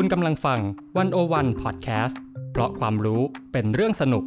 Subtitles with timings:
[0.00, 0.60] คุณกำลังฟัง
[0.98, 2.20] วันโอวันพอดแคสต์
[2.52, 3.20] เพราะความรู้
[3.52, 4.24] เป็นเรื่องสนุก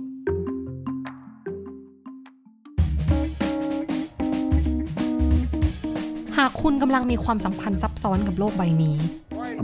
[6.37, 8.97] หากคุณกำลังมีความสัมพันธ์ซับซ้อนกับโลกใบนี้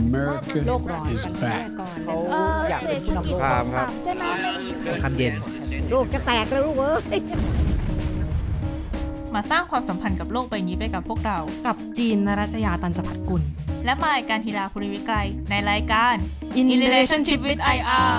[0.00, 1.64] America โลกร้อน is กัน back.
[2.04, 4.24] เขาเอออยากเป็นผู้นำโลกครับครับใช่ไหม
[5.02, 5.32] คำเย็น
[5.90, 7.22] โลกจะแตกแล้วลูกเอ้ย
[9.34, 13.44] มาสร้างความสัมพันธ์กับโลกใบนี้ไปกับพวกเรา กับจีนนรัชยาตันจพัฒกุล
[13.88, 16.14] และมายการทีลาภูริวิกรัยในรายการ
[16.58, 18.18] In In Relationship Relationship with with IR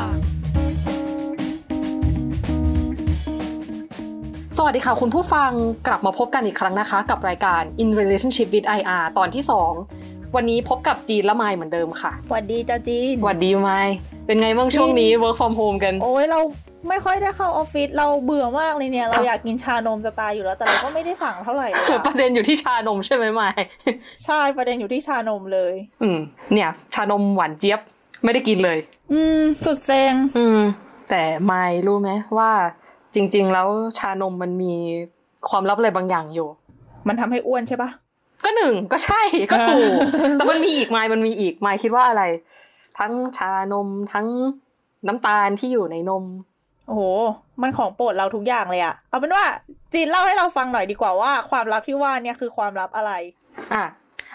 [4.58, 5.52] สวัสดีค่ะ คุณผู้ฟัง
[5.88, 9.44] กลับมาพบกันอีกครั้งนะคะ กับรายการ In Relationship with IR ตอนที่
[9.90, 13.94] 2 วันนี้พบกับจีนและไมค์เหมือนเดิมค่ะสวัสดีจ้าจีนสวัสดีไมค์
[14.26, 16.40] เป็นไงบ้างช่วงนี้ work from home กัน โอ้ยเรา
[16.88, 23.64] ไม่ค่อยได้เข้าออฟฟิศเราเบื่อมากเลยเนี่ย เราอยากกินชานมจะตายอยู่แล้ว แต่เราก็ไม่ได้สั่งเท่าไหร่เลยอะประเด็นอยู่ที่ชานมใช่ไหมไมค์
[24.26, 25.74] ใช่ประเด็นอยู่ที่ชานมเลย
[26.04, 26.20] อืม
[26.54, 27.80] เนี่ย ชานมหวานเจี๊ยบ
[28.24, 28.78] ไม่ได้กินเลย
[29.14, 30.60] อืม สุดเซ็งอืม
[31.10, 32.52] แต่ไมค์รู้ไหมว่า
[33.16, 33.68] จริง ๆ แล้ว
[34.00, 34.74] ชานมมันมี
[35.50, 36.48] ความลับอะไรบางอย่างอยู่
[37.08, 37.90] มันทำให้อ้วนใช่ปะ
[38.44, 39.98] ก็หนึ่งก็ใช่ก็ถูก
[40.34, 42.24] แต่มันมีอีกไมค์มันมีอีกไมค์คิดว่าอะไร
[43.00, 44.28] ทั้งชานมทั้ง
[45.08, 46.24] น้ำตาลที่อยู่ในนม
[46.90, 47.04] โอ้โห
[47.62, 49.46] มันของโปรดเราทุกอย่างเลยอะเอาเป็นว่า
[49.94, 53.12] จีนเล่าให้เราฟังหน่อยดีกว่าว่าความลับที่ว่าเนี่ยคือความลับอะไร
[53.74, 53.86] อะ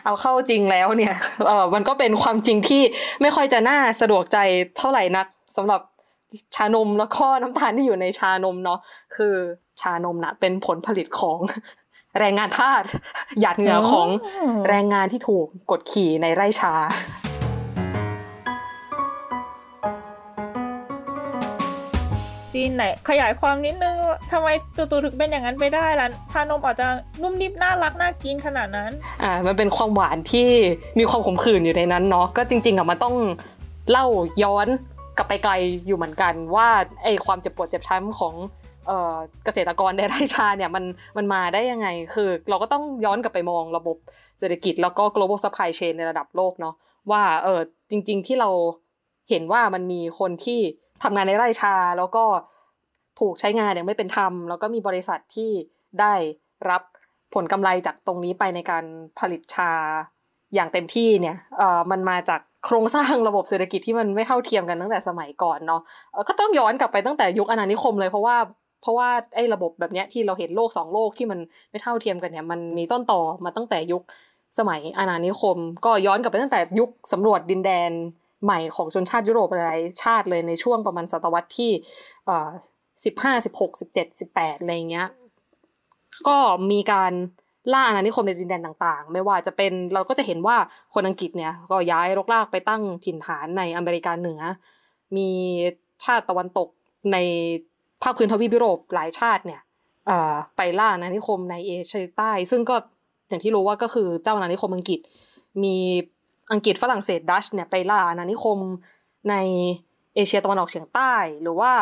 [0.05, 1.15] เอาเข้าจริงแล้วเนี่ย
[1.47, 2.83] เออมันก็เป็นความจริงที่
[3.21, 4.39] ไม่ค่อยจะน่าสะดวกใจ
[4.79, 5.81] เท่าไหร่นักสำหรับ
[6.55, 8.79] ชานมแล้วก็น้ำตาลที่อยู่ในชานมเนาะ
[9.17, 9.35] คือ
[9.81, 11.39] ชานมนะเป็นผลผลิตของ
[12.19, 12.83] แรงงานทาส
[13.41, 16.75] หยาดเหงื่อของอ๋อแรงงานที่ถูกกดขี่ในไร่ชา
[22.55, 23.97] จีนไหน ขยายความนิดนึง
[24.33, 26.87] ทำไมตูๆถึงเป็นอย่างนั้นไปได้ล่ะชานมอาจจะ
[27.23, 30.49] นุ่มนิ่มน่ารักน่ากินขนาดนั้น อ่า มันเป็นความหวานที่
[30.99, 33.15] มีความขมขื่นอยู่ในนั้นเนาะก็จริงๆอะมันต้อง
[33.91, 34.07] เล่า
[34.43, 34.69] ย้อน
[35.17, 35.53] กลับไปไกล
[35.87, 36.69] อยู่เหมือนกัน ว่า
[37.05, 38.35] ไอความเจ็บปวดเจ็บช้ำของ
[38.87, 40.85] เอ่อเกษตรกรในไร่ชาเนี่ยมัน
[41.17, 43.97] มันมาได้ยังไง คือเราก็ต้องย้อนกลับไปมองระบบ
[44.39, 46.75] เศรษฐกิจแล้วก็ global supply chain ในระดับโลกเนาะ
[47.11, 47.61] ว่าเออ
[47.91, 48.51] จริง ๆ ที่เรา
[49.31, 50.61] เห็นว่ามันมีคนที่
[51.05, 52.25] ทำงานในไร่ชา แล้วก็
[53.21, 55.51] ถูกใช้งานอย่างไม่เป็นธรรม แล้วก็มีบริษัทที่
[56.01, 56.15] ได้
[56.71, 56.83] รับ
[57.35, 58.85] ผลกำไรจากตรงนี้ไปในการ
[59.19, 59.73] ผลิตชา
[60.55, 65.81] อย่างเต็มที่เนี่ยเอ่อมันมาจากโครงสร้างระบบเศรษฐกิจที่มันไม่เท่าเทียมกันตั้งแต่สมัยก่อนเนาะ
[66.29, 68.37] ก็ต้องย้อนกลับไปตั้งแต่ยุคอาณานิคมเลยเพราะว่า
[68.83, 71.39] เพราะว่าไอ้ระบบแบบเนี้ยที่เราเห็นโลกสองโลกที่มัน
[71.71, 74.03] ไม่เท่าเทียมกันเนี่ยมันมีต้นต่อมาตั้งแต่ยุค
[74.59, 77.93] สมัยอาณานิคม ก็ย้อนกลับไปตั้งแต่ยุคสำรวจดินแดน
[78.45, 81.71] ใหม่ของชนชาติยุโรปหลายชาติเลยในช่วงประมาณศตวรรษที่
[83.05, 85.09] สิบห้าสิบหกสิบเจ็ดสิบแปดอะไรเงี้ย
[86.29, 86.39] ก็
[86.71, 87.13] มีการ
[87.73, 90.57] ล่าอาณานิคมในดินแดนต่างๆ ไม่ว่าจะเป็นเราก็จะเห็นว่า
[90.95, 94.41] คนอังกฤษเนี่ยก็ย้ายรกรากไปตั้งถิ่นฐานในอเมริกาเหนือ
[95.17, 95.29] มี
[96.05, 96.69] ชาติตะวันตก
[97.13, 97.17] ใน
[98.03, 99.61] ภาคพื้นทวีปยุโรปหลายชาติเนี่ย
[100.57, 102.77] ไปล่าอาณานิคมในเอเชียใต้ ซึ่งก็
[103.29, 105.01] อย่างที่รู้ว่าก็คือเจ้าอาณานิคมอังกฤษ
[105.63, 105.77] มี
[106.53, 108.59] อังกฤษฝรั่งเศสดัชเนี่ยไปล่าอาณานิคม
[109.31, 109.35] ใน
[110.15, 111.73] เอเชียตะวันออกเฉียงใต้ หรือว่า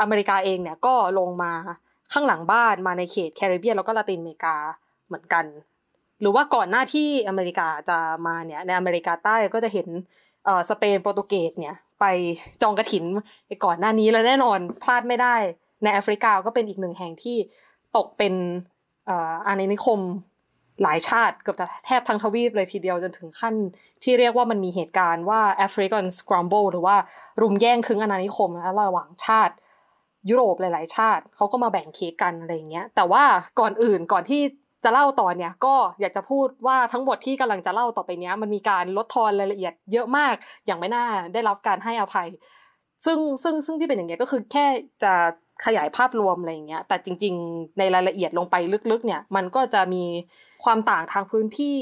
[0.00, 1.52] อเมริกาเองเนี่ยก็ลงมา
[2.12, 4.56] ข้างหลังบ้านมาในเขตแคริบเบียนแล้วก็ลาตินอเมริกา
[5.06, 5.44] เหมือนกัน
[6.20, 9.88] หรือว่าก่อนหน้าที่อเมริกาจะมาเนี่ยในอเมริกาใต้ก็จะเห็น
[10.44, 12.04] เอ่อสเปนโปรตุเกสเนี่ยไป
[12.62, 13.04] จองกระถิน
[13.46, 15.36] ไปก่อนหน้านี้แล้วแน่นอนพลาดไม่ได้
[15.82, 17.36] ในแอฟริกาก็เป็นอีกหนึ่งแห่งที่
[17.96, 18.34] ตกเป็น
[19.46, 20.00] อาณานิคม
[20.82, 23.54] หลายชาติเกือบจะแทบทั้งทวีปเลยทีเดียวจนถึงขั้น
[24.02, 26.96] ที่เรียกว่ามันมีเหตุการณ์ว่า African Scramble หรือว่า
[27.40, 29.54] รุมแย่งคึงอาณานิคมนะระหว่างชาติ
[30.30, 33.24] ยุโรปหลาย ๆ ชาติเขาก็มาแบ่งเค้กกันอะไรเงี้ย แต่ว่า
[33.60, 34.40] ก่อนอื่นก่อนที่
[34.84, 40.34] จะเล่าต่อเนี่ยก็อยากจะพูดว่าทั้งหมดที่กำลังจะเล่าต่อไปเนี้ยมันมีการลดทอนรายละเอียดเยอะมาก
[40.66, 42.28] อย่างไม่น่าได้รับการให้อภัย
[43.06, 44.66] ซึ่งซึ่งซึ่งที่เป็นอย่างเงี้ยก็คือแค่
[45.02, 45.14] จะ
[45.64, 48.56] ขยายภาพรวมอะไรอย่างเงี้ย แต่จริง ๆ ในรายละเอียดลงไป
[48.90, 50.04] ลึกๆ เนี่ย มันก็จะมี
[50.64, 51.78] ความต่างทางพื้นที่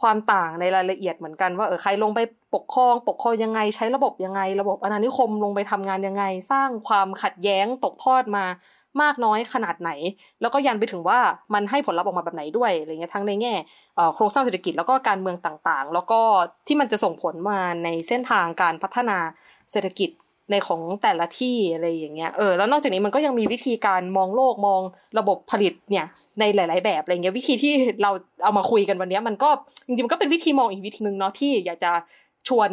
[0.00, 2.20] ความต่างในรายละเอียดเหมือนกันว่าเออใครลงไป
[2.54, 8.44] ปกครอง ปกครองยังไง ใช้ระบบยังไง ระบบอาณานิคมลงไปทำงานยังไง สร้างความขัดแย้งตกทอดมา
[9.02, 9.90] มากน้อยขนาดไหน
[10.40, 11.18] แล้วก็ยันไปถึงว่า
[11.54, 13.54] มันให้ผลลัพธ์ออกมาแบบไหนด้วยอะไรเงี้ยทั้งในแง่
[14.14, 16.20] โครงสร้างเศรษฐกิจแล้วก็การเมืองต่างๆ แล้วก็
[16.66, 19.18] ที่มันจะส่งผลมาในเส้นทางการพัฒนา
[19.72, 20.10] เศรษฐกิจ
[20.50, 24.80] ในของแต่ละที่อะไรอย่างเงี้ยเออแล้วนอกจากนี้มันก็ยังมีวิธีการมองโลกมอง
[25.18, 26.06] ระบบผลิตเนี่ย
[26.40, 28.10] ในหลาย ๆ แบบอะไรเงี้ยวิธีที่เรา
[28.44, 29.50] เอามาคุยกันวันนี้มันก็
[29.86, 31.92] จริงๆมันก็เป็นวิธีมองอีกวิธีหนึ่งเนาะที่อยากจะ
[32.48, 32.70] ชวน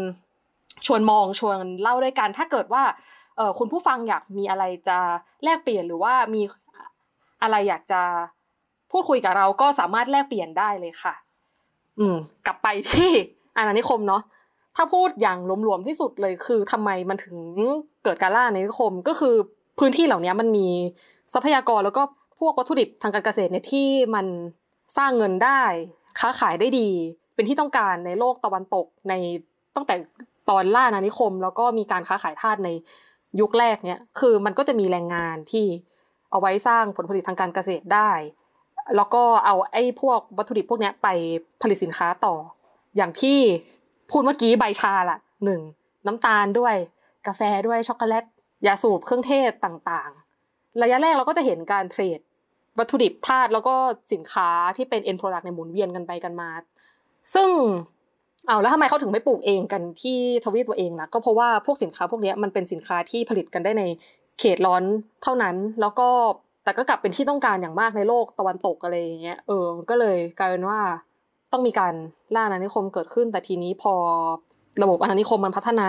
[0.86, 2.84] ชวนมองชวนเล่าด้วยกัน ถ้าเกิดว่า
[3.38, 4.98] เออคุณผู้ฟังอยากมีอะไรจะ
[5.44, 6.42] แลกเปลี่ยนหรือว่ามี
[7.42, 8.02] อะไรอยากจะ
[8.92, 11.14] พูดคุยกับเราก็สามารถแลกเปลี่ยนได้เลยค่ะ
[12.00, 12.16] อืม
[12.46, 13.12] กลับไปที่
[13.58, 14.22] อาณานิคมเนาะ
[14.76, 15.38] ถ้าพูดอย่าง
[15.68, 17.38] รวมๆที่สุดเลยคือทำไมมันถึง
[18.04, 19.36] เกิดการล่าอาณานิคม ก็คือ
[19.80, 20.68] พื้นที่เหล่านี้มันมี
[21.34, 22.04] ทรัพยากรแล้วก็
[22.40, 24.26] พวกวัตถุดิบทางการเกษตรเนี่ยที่มัน
[24.98, 25.62] สร้างเงินได้
[26.20, 26.90] ค้าขายได้ดี
[27.36, 29.14] เป็นที่ต้องการในโลกตะวันตกใน
[29.76, 29.96] ตั้งแต่
[30.50, 32.70] ตอนล่าอานิคม แล้วก็มีการค้าขายทาสใน
[33.40, 35.66] ยุคแรกเนี่ยคือมันก็จะมีแรงงานที่
[36.32, 38.12] เอาไว้สร้างผลผลิตทางการเกษตรได้
[38.96, 41.08] แล้วก็เอาไอ้พวกวัตถุดิบพวกนี้ไป
[41.62, 42.36] ผลิตสินค้าต่อ
[42.96, 43.40] อย่างที่
[44.12, 45.62] พูดเมื่อกี้ใบชาละหนึ่ง
[46.08, 46.76] น้ำตาลด้วย
[47.28, 48.26] กาแฟด้วยช็อกโกแลต
[48.68, 52.20] ยาสูบเครื่องเทศต่างๆ ระยะแรกเราก็จะเห็นการเทรด
[52.80, 53.76] วัตถุดิบธาตุแล้วก็
[54.14, 56.50] สินค้าที่เป็น end product ในหมุนเวียนกันไปกันมา
[57.34, 57.50] ซึ่ง
[58.48, 63.84] เอาแล้วทำไมเขาถึงไม่ปลูกเองกันที่ทวีปตัวเองล่ะก็เพราะว่าพวกสินค้าพวกนี้มันเป็นสินค้าที่ผลิตกันได้ใน
[64.40, 64.84] เขตร้อน
[65.24, 66.10] เท่านั้น แล้วก็
[66.64, 70.80] แต่ก็กลับเป็นที่ต้องการอย่างมากในโลกตะวันตกอะไรอย่างเงี้ยเออก็เลยกลายเป็นว่า
[71.52, 71.94] ต้องมีการ
[72.36, 73.94] ล่าอาณานิคมเกิดขึ้น แต่ทีนี้พอ
[74.84, 75.88] ระบบอาณานิคมมันพัฒนา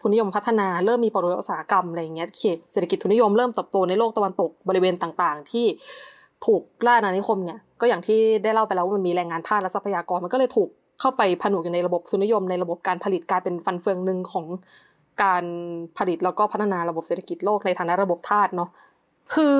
[0.00, 5.66] ทุนนิยมพัฒนาเริ่มมีปรอุตสาหกรรมอะไรอย่างเงี้ยเขตเศรษฐกิจทุนนิยมเริ่มเติบโตในโลกตะวันตกบริเวณต่างๆ ที่
[6.46, 10.68] ถูกล่าอาณานิคมเนี่ยก็อย่างที่ได้เล่าไปแล้วว่ามันมีแรงงานทาสและทรัพยากรมันก็เลยถูก
[11.00, 14.46] เข้าไปผนวกอยู่ในระบบทุนนิยม ในระบบการผลิตกลายเป็นฟันเฟืองหนึ่งของ
[15.22, 15.44] การ
[15.98, 18.70] ผลิตแล้วก็พัฒนาระบบเศรษฐกิจโลกในฐานะระบบทาสเนาะ
[19.34, 19.58] คือ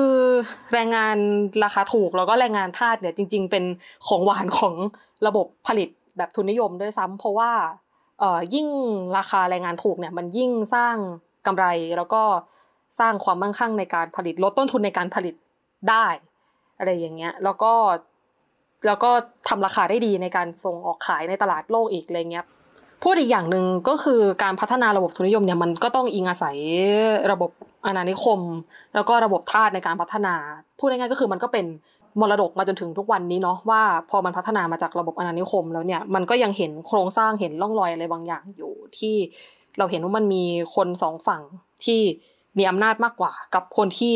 [0.73, 1.17] แรงงาน
[1.63, 3.63] ราคาถูกแล้วก็แรงงานทาสเนี่ยจริง ๆ เป็น
[4.07, 4.73] ของหวานของ
[5.27, 7.51] ระบบผลิตแบบทุนนิยมด้วยซ้ำเพราะว่า
[8.19, 8.67] เอ่อยิ่ง
[9.17, 10.95] ราคาแรงงานถูกเนี่ยมันยิ่งสร้าง
[11.47, 11.65] กำไร
[11.97, 12.23] แล้วก็
[12.99, 15.35] สร้างความมั่งคั่งในการผลิตลดต้นทุนในการผลิต
[15.89, 16.05] ได้
[16.77, 17.73] อะไรอย่างเงี้ยแล้วก็
[18.85, 19.11] แล้วก็
[19.49, 22.45] ทำราคาได้ดีในการส่งออกขายในตลาดโลกอีกอะไรเงี้ย
[23.03, 26.57] พูดอีกอย่างหนึ่งก็คือการพัฒนาระบบทุนนิยมเนี่ยมันก็ต้องอิงอาศัย
[27.31, 27.51] ระบบ
[27.85, 28.39] อาณานิคม
[28.95, 30.35] แล้วก็ระบบทาสในการพัฒนา
[30.79, 31.65] พูดง่ายๆก็คือมันก็เป็น
[32.19, 39.15] มรดกมาจนถึงทุกวันนี้เนาะว่าพอมันพัฒนามาจากระบบอาณานิคม แล้วเนี่ยมันก็ยังเห็นโครงสร้างเห็นร่องรอยอะไรบางอย่างอยู่ ที่
[39.77, 40.43] เราเห็นว่ามันมี
[40.75, 41.41] คนสองฝั่ง
[41.85, 42.01] ที่
[42.57, 44.15] มีอำนาจมากกว่า กับคนที่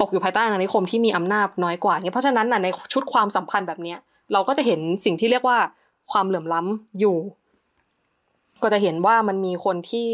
[0.00, 3.98] ตกอยู่ภายใต้อาณานิคมที่มีอำนาจน้อยกว่าเนี่ยเพราะฉะนั้นน่ะในชุดความสัมพันธ์แบบเนี้ย
[4.32, 5.58] เราก็จะเห็นสิ่งที่เรียกว่า
[6.12, 7.16] ความเหลื่อมล้ำอยู่
[8.62, 10.08] ก็จะเห็นว่ามันมีคนที่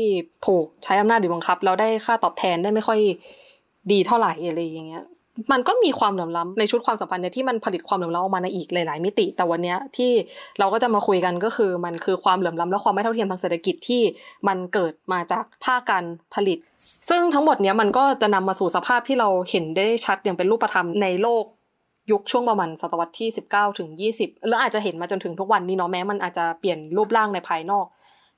[0.47, 2.99] ถูกใช้อำนาจบีบบังคับ แล้วได้ค่าตอบแทนได้ไม่ค่อย
[3.93, 5.05] ดีเท่าไหร่อะไรอย่างเงี้ย
[5.53, 10.13] มันก็มีความเหลื่อมล้ำในชุดความสัมพันธ์เนี่ยที่มันผลิตความเหลื่อมล้ำออกมาในอีกหลาย ๆ มิติ แต่วันเนี้ยที่
[10.59, 14.03] เราก็จะมาคุยกันก็คือ มันคือความเหลื่อมล้ำและความไม่เท่าเทียมทางเศรษฐกิจที่
[14.49, 16.05] มันเกิดมาจากภาคการ
[16.35, 16.59] ผลิต
[17.09, 21.45] ซึ่งทั้งหมดเนี้ยมันก็จะนำมาสู่สภาพที่เราเห็นได้ชัดอย่างเป็นรูปธรรมในโลก
[22.11, 23.89] ยุคช่วงประมาณศตวรรษที่ 19 ถึง
[24.19, 27.87] 20 แล้วอาจจะเห็นมาจนถึงทุกวันนี้เนาะแม้มันอาจจะเปลี่ยนรูปร่างในภายนอก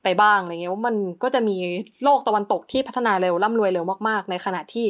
[0.03, 1.57] ไปบ้างอะไรเงี้ยว่ามันก็จะมี
[2.05, 4.87] โลกตะวันตกที่พัฒนาเร็วร่ำรวยเร็วมากๆ ในขณะที่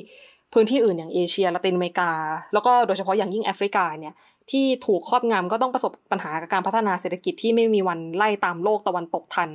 [0.52, 2.10] พื้นที่อื่นอย่างเอเชียละตินอเมริกา
[2.52, 4.14] แล้วก็โดยเฉพาะอย่างยิ่งแอฟริกาเนี่ย
[4.50, 9.50] ที่ถูกครอบงำก็ต้องประสบปัญหากับการพัฒนาเศรษฐกิจที่ไม่มีวันไล่ตามโลกตะวันตกทัน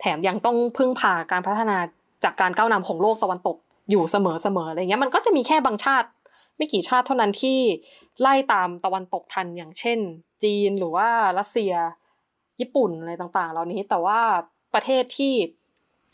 [0.00, 1.76] แถมยังต้องพึ่งพาการพัฒนา
[2.24, 3.56] จากการก้าวนำของโลกตะวันตก
[3.90, 4.16] อยู่เส
[4.56, 6.08] มอๆอะไรเงี้ยมันก็จะมีแค่บางชาติ
[6.56, 7.58] ไม่กี่ชาติเท่านั้นที่
[8.20, 9.98] ไล่ตามตะวันตกทันอย่างเช่น
[10.42, 11.08] จีนหรือว่า
[11.38, 11.72] รัสเซีย
[12.60, 14.20] ญี่ปุ่นอะไรต่างๆ เหล่านี้แต่ว่า
[14.74, 15.34] ประเทศที่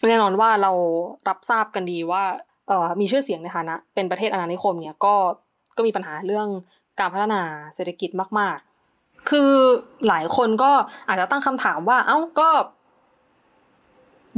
[0.08, 0.72] แน่นอนว่าเรา
[1.28, 2.24] รับทราบกันดีว่า
[2.68, 5.14] เอ่อมีชื่อเสียงในฐานะ เป็นประเทศอาณานิคมเนี่ยก็
[5.76, 6.48] ก็มีปัญหาเรื่อง
[6.98, 7.42] การพัฒนา
[7.74, 8.56] เศรษฐกิจมาก
[8.92, 9.52] ๆ คือ
[10.08, 10.72] หลายคนก็
[11.08, 12.48] อาจจะตั้งคำถามว่า เอ้าก็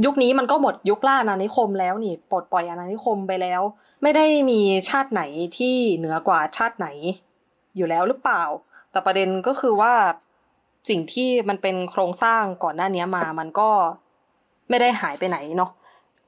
[0.05, 3.61] ยุคนี้มันก็หมดยุคล่าอาณานิคมแล้วนี่ปลดปล่อยอาณานิคมไปแล้ว
[4.01, 4.59] ไม่ได้มี
[4.89, 5.23] ชาติไหน
[5.57, 6.87] ที่เหนือกว่าชาติไหน
[7.75, 8.43] อยู่แล้วหรือเปล่า
[8.91, 9.93] แต่ประเด็นก็คือว่า
[10.89, 13.69] สิ่งที่มันเป็นโครงสร้างก่อนหน้านี้มา มันก็
[14.69, 15.71] ไม่ได้หายไปไหนเนาะ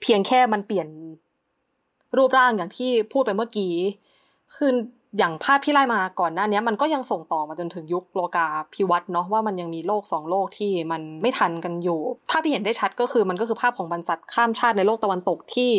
[0.02, 0.88] เพียงแค่มันเปลี่ยน
[2.18, 3.74] รูปร่างอย่างที่พูดไปเมื่อกี้
[4.56, 4.72] คือ
[5.18, 12.00] อย่างภาพที่ไล่มาก่อนหน้านี้มันก็ยังส่งต่อมาจนถึงยุคโลกาภิวัตเนาะว่ามันยังมีโลกสองโลกที่มันไม่ทันกันอยู่
[12.30, 15.72] ภาพที่เห็นได้ชัดก็คือมันก็คือภาพของบรรษัทข้ามชาติในโลกตะวันตกที่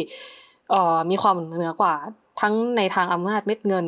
[0.71, 1.95] เอ่อมีความเหนือกว่า
[2.41, 3.87] ทั้งในทางอำนาจเม็ดเงิน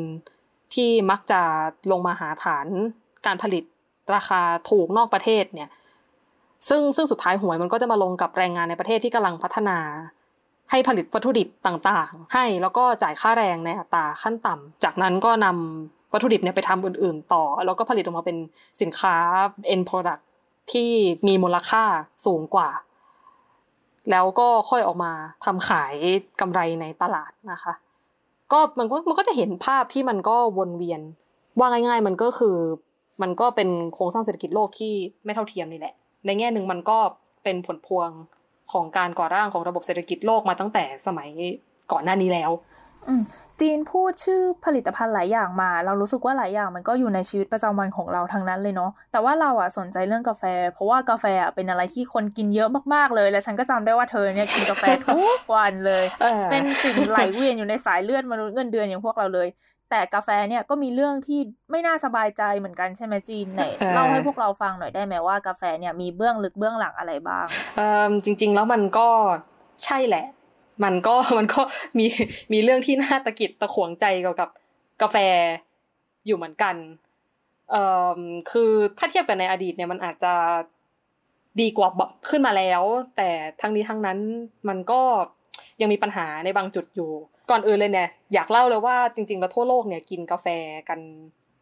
[0.75, 1.41] ที่มักจะ
[1.91, 2.67] ลงมาหาฐาน
[3.27, 3.65] การผลิต
[4.15, 5.69] ราคาถูกนอกประเทศเนี่ย
[6.69, 9.79] ซึ่งซึ่งสุดท้ายหวยมันก็จะมาลงกับแรงงานในประเทศที่กำลังพัฒนา
[10.71, 18.37] ให้ผลิตวัตถุดิบต่างๆ ให้แล้วก็จ่ายค่าแรงในอัตราขั้นต่ำจากนั้นก็นำวัตถุดิบเนี่ยไปทำอื่น ๆ ต่อ แล้วก็ผลิตออกมาเป็น
[18.81, 19.17] สินค้า
[19.73, 20.23] end product
[20.73, 20.91] ที่
[21.27, 21.83] มีมูลค่า
[22.27, 22.71] สูงกว่า
[24.11, 25.13] แล้วก็ค่อยออกมา
[25.45, 25.95] ทำขาย
[26.41, 27.73] กำไรในตลาดนะคะ
[28.53, 31.01] ก็มันก็มันก็จะเห็นภาพที่มันก็วนเวียน
[31.59, 32.57] ว่าง่าย ๆ มันก็คือ
[33.23, 34.93] มันก็เป็นโครงสร้างเศรษฐกิจโลกที่
[35.25, 35.95] ไม่เท่าเทียมนี่แหละ
[36.27, 36.99] ในแง่หนึ่งมันก็
[37.45, 38.11] เป็นผลพวง
[38.73, 41.29] ของการก่อร่างของระบบเศรษฐกิจโลกมาตั้งแต่สมัย
[41.93, 42.51] ก่อนหน้านี้แล้ว
[43.09, 43.23] อืม
[43.61, 59.49] จีนพูดชื่อผลิตภัณฑ์หลายอย่างมา เรารู้สึกว่าหลายอย่างมันก็อยู่ในชีวิตประจำวันของเราทั้งนั้นเลยเนาะแต่ว่าเราอะสนใจเรื่องกาแฟ เพราะว่ากาแฟอะเป็นอะไรที่คนกินเยอะมากๆเลย และฉันก็จำได้ว่าเธอเนี่ยกินกาแฟทุกวันเลยเออเป็นสิ่งไหลเวียนอยู่ในสายเลือดมนุษย์เงินเดือนอย่างพวกเราเลย
[59.91, 61.41] แต่กาแฟเนี่ยก็มีเรื่องที่
[61.71, 69.09] ไม่น่าสบายใจเหมือนกันใช่ไหมจีนไหนเออเล่าให้พวกเราฟังหน่อยได้ไหมว่ากาแฟเนี่ยมีเบื้องลึกเบื้องหลังอะไรบ้างเอ่อจริง ๆ แล้วมันก็
[69.85, 70.27] ใช่แหละ
[70.85, 71.61] มันก็มันก็
[71.99, 72.07] มี
[72.53, 74.49] มีเรื่องที่น่าตะกิดตะขวงใจเกี่ยวกับ
[75.03, 75.17] กาแฟ
[76.27, 76.75] อยู่เหมือนกัน
[77.71, 77.85] เอ่
[78.17, 78.19] อ
[78.51, 80.35] คือถ้าเทียบกันในอดีตเนี่ยมันอาจจะ
[81.61, 82.83] ดีกว่าแบบขึ้นมาแล้ว
[83.17, 83.31] แต่
[83.61, 84.19] ทั้งนี้ทั้งนั้น
[84.69, 85.01] มันก็
[85.81, 87.11] ยังมีปัญหาในบางจุดอยู่
[87.51, 90.47] ก่อนอื่นเลยเนี่ยอยากเล่าเลยว่าจริงๆแล้วทั่วโลกเนี่ยกินกาแฟ
[90.89, 91.01] กัน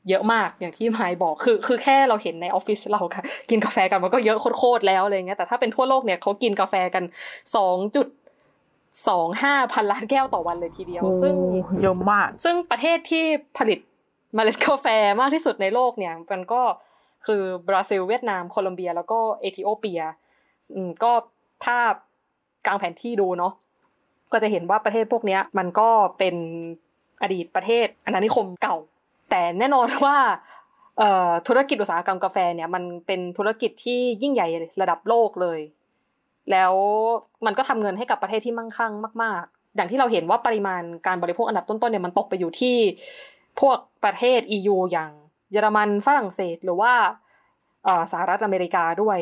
[0.09, 7.05] เยอะมากอย่างที่ไมค์บอกคือคือแค่เราเห็นในออฟฟิศเราค่ะกินกาแฟกันมันก็เยอะโคตรๆแล้วอะไรเงี้ยแต่ถ้าเป็นทั่วโลกเนี่ยเขากินกาแฟกัน
[7.57, 8.07] สองจุด
[9.09, 11.35] สองห้าพันล้านแก้วต่อวันเลยทีเดียว ซึ่ง
[11.83, 13.25] เยอะมาก ซึ่งประเทศที่
[13.59, 13.79] ผลิต
[14.35, 14.87] เมล็ดกาแฟ
[15.21, 16.62] มากที่สุดในโลกเนี่ยมันก็
[17.26, 20.00] คือบราซิลเวียดนามโคลอมเบีย แล้วก็เอธิโอเปีย
[20.76, 21.12] อืมก็
[21.65, 21.93] ภาพ
[22.67, 23.53] กลางแผนที่ดูเนาะ
[24.37, 25.88] ก็จะเห็นว่าประเทศพวกนี้มันก็
[26.19, 26.37] เป็น
[27.23, 28.76] อดีตประเทศอาณานิคมเก่า
[29.31, 30.16] แต่แน่นอนว่า
[31.47, 34.49] ธุรกิจอุตสาหกรรมกาแฟเนี่ยมันเป็นธุรกิจที่ยิ่งใหญ่
[34.81, 35.61] ระดับโลกเลย
[36.50, 36.75] แล้ว
[37.47, 42.76] มันก็ทำเงินให้กับประเทศที่มั่งคั่งมาก ๆ อย่างที่เราเห็นว่าปริมาณการบริโภคอันดับต้นๆเนี่ยมันตกไปอยู่ที่
[43.61, 45.11] พวกประเทศ EU อย่าง
[45.52, 46.93] เยอรมันฝรั่งเศสหรือว่า
[48.12, 49.19] สหรัฐอเมริกาด้วย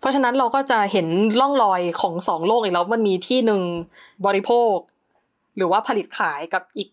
[0.00, 1.06] เพราะฉะนั้นเราก็จะเห็น
[1.40, 3.62] ร่องรอยของสองโลกอีกแล้วมันมีที่หนึ่ง
[4.26, 4.76] บริโภค
[5.56, 6.88] หรือว่าผลิตขายกับอีก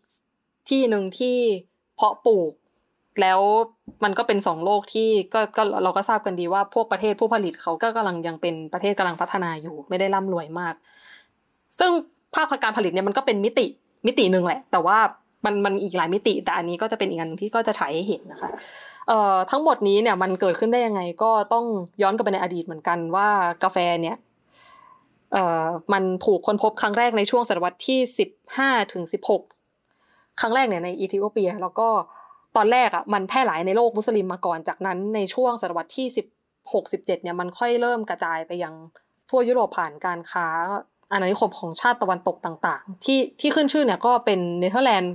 [0.69, 1.37] ที่หนึ่งที่
[1.95, 2.53] เพาะปลูก
[3.21, 3.39] แล้ว
[4.03, 10.73] มันก็เป็นสองโลกที่ก็ก็เราก็ทราบกันดีว่าพวกประเทศผู้ผลิตเขาก็กำลังยังเป็นประเทศกำลังพัฒนาอยู่ไม่ได้ร่ำรวยมาก
[11.79, 11.91] ซึ่ง
[12.35, 13.65] ภาคการผลิตเนี่ยมันก็เป็นมิติ
[14.07, 14.97] มิติหนึ่งแหละ แต่ว่า
[15.45, 18.49] มันมันอีกหลายมิติ แต่อันนี้ก็จะเป็นอีกอันนึงที่ก็จะฉายให้เห็นนะคะ
[19.07, 21.65] เอ่อทั้งหมดนี้เนี่ยมันเกิดขึ้นได้ยังไงก็ต้อง
[22.01, 23.29] ย้อนกลับไปในอดีตเหมือนกันว่า
[23.63, 24.17] กาแฟเนี่ย
[25.33, 29.41] เอ่อมันถูกค้นพบครั้งแรกในช่วงศตวรรษที่สิบห้าถึงสิบหก
[30.39, 31.87] ครั้งแรกเนี่ยในอีธิโอเปีย แล้วก็
[32.55, 36.25] ตอนแรกอะมันแพร่หลายในโลกมุสลิมมาก่อนจากนั้นในช่วงศตวรรษที่สิบ
[36.73, 38.73] หกสิบเจ็ดเนี่ยมันค่อยเริ่มกระจายไปยัง
[39.29, 40.47] ทั่วยุโรปผ่านการค้า
[41.11, 45.13] อาณานิคมของชาติตะวันตกต่าง ๆ ที่ที่ขึ้นชื่อเนี่ยก็เป็นเนเธอร์แลนด์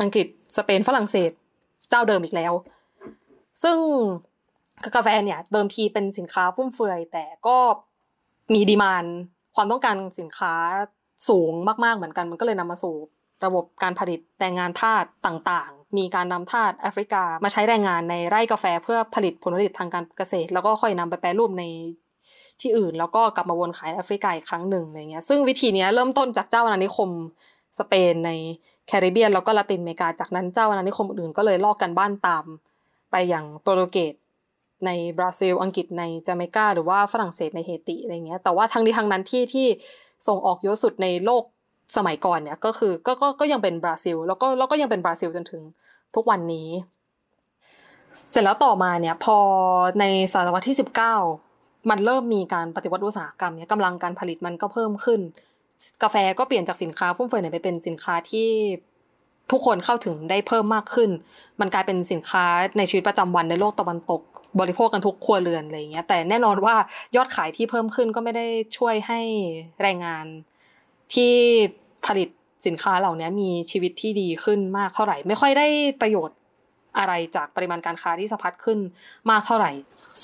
[0.00, 1.30] อังกฤษสเปนฝรั่งเศส
[1.90, 2.52] เจ้าเดิมอีกแล้ว
[3.62, 3.78] ซึ่ง
[4.94, 7.56] กาแฟเนี่ยเดิมทีเป็นสินค้าฟุ่มเฟือย แต่ก็
[8.54, 9.04] มีดีมาน
[9.56, 10.54] ความต้องการสินค้า
[11.28, 11.52] สูง
[11.84, 12.96] มากๆเหมือนกัน มันก็เลยนำมาสู่
[13.44, 21.64] ระบบการผลิตแรงงานทาสต่างๆ มีการนำทาสแอฟริกา มาใช้แรงงานในไร่กาแฟเพื่อผลิตผลผลิตทางการเกษตร แล้วก็ค่อยนำไปแปรรูปใน
[22.60, 27.10] ที่อื่น แล้วก็กลับมาวนขายแอฟริกาอีกครั้งหนึ่งอะไรเงี้ยซึ่งวิธีนี้เริ่มต้นจากเจ้าอาณานิคม
[27.78, 28.30] สเปนใน
[28.86, 32.44] แคริบเบียนแล้วก็ละตินอเมริกาจากนั้นเจ้าอาณานิคมอื่นก็เลยลอกกันบ้านตาม
[33.10, 34.14] ไปอย่างโปรตุเกส
[34.86, 39.66] ในบราซิล อังกฤษในจาเมกาหรือว่าฝรั่งเศสในเฮติอะไรเงี้ย แต่ว่าทั้งนี้ทั้งนั้นที่ที่
[40.26, 41.42] ส่งออกเยอะสุดในโลก
[41.96, 45.62] สมัยก่อนเนี่ยก็คือก็ก็ก็ยังเป็นบราซิล แล้วก็แล้วก็ยังเป็นบราซิลจนถึง
[46.14, 46.68] ทุกวันนี้
[48.30, 49.38] เสร็จแล้วต่อมาเนี่ยพอ
[50.00, 50.76] ในศตวรรษที่
[51.32, 55.20] 19 มันเริ่มมีการปฏิวัติอุตสาหกรรมเนี่ยกำลังการผลิตมันก็เพิ่มขึ้น
[56.02, 58.50] กาแฟก็เปลี่ยนจากสินค้าฟุ่มเฟือยไปเป็นสินค้าที่
[59.50, 61.10] ทุกคนเข้าถึงได้เพิ่มมากขึ้น
[61.60, 62.44] มันกลายเป็นสินค้า
[62.78, 64.20] ในชีวิตประจำวันในโลกตะวันตก
[64.60, 66.74] บริโภคกันทุกครัวเรือนอะไรอย่างเงี้ย แต่แน่นอนว่า
[67.16, 68.46] ยอดขายที่เพิ่มขึ้นก็ไม่ได้
[68.78, 69.20] ช่วยให้
[69.82, 70.26] แรงงาน
[71.14, 71.32] ที่
[72.06, 72.28] ผลิต
[72.66, 75.66] สินค้าเหล่านี้มีชีวิตที่ดีขึ้นมากเท่าไหร่ ไม่ค่อยได้
[76.00, 76.36] ประโยชน์
[76.98, 78.78] อะไรจากปริมาณการค้าที่สะพัดขึ้น
[79.30, 79.70] มากเท่าไหร่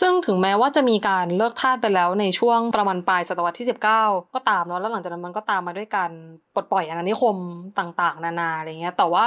[0.00, 3.84] ซึ่งถึงแม้ว่าจะมีการเลิกทาสไปแล้วในช่วงประมาณปลายศตวรรษที่ 19
[4.34, 6.10] ก็ตามเนาะแล้วหลังจากนั้นมันก็ตามมาด้วยการ
[6.54, 7.36] ปลดปล่อยอาณานิคม
[7.78, 9.26] ต่างๆ นานาอะไรเงี้ยแต่ว่า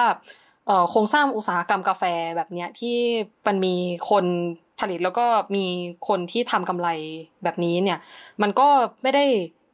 [0.89, 2.03] โครงสร้างอุตสาหกรรมกาแฟ
[2.37, 2.97] แบบเนี้ยที่
[3.47, 3.75] มันมี
[4.09, 4.25] คน
[4.79, 5.65] ผลิตแล้วก็มี
[6.07, 6.89] คนที่ทำกำไร
[7.43, 7.99] แบบนี้เนี่ย
[8.41, 8.67] มันก็
[9.03, 9.25] ไม่ได้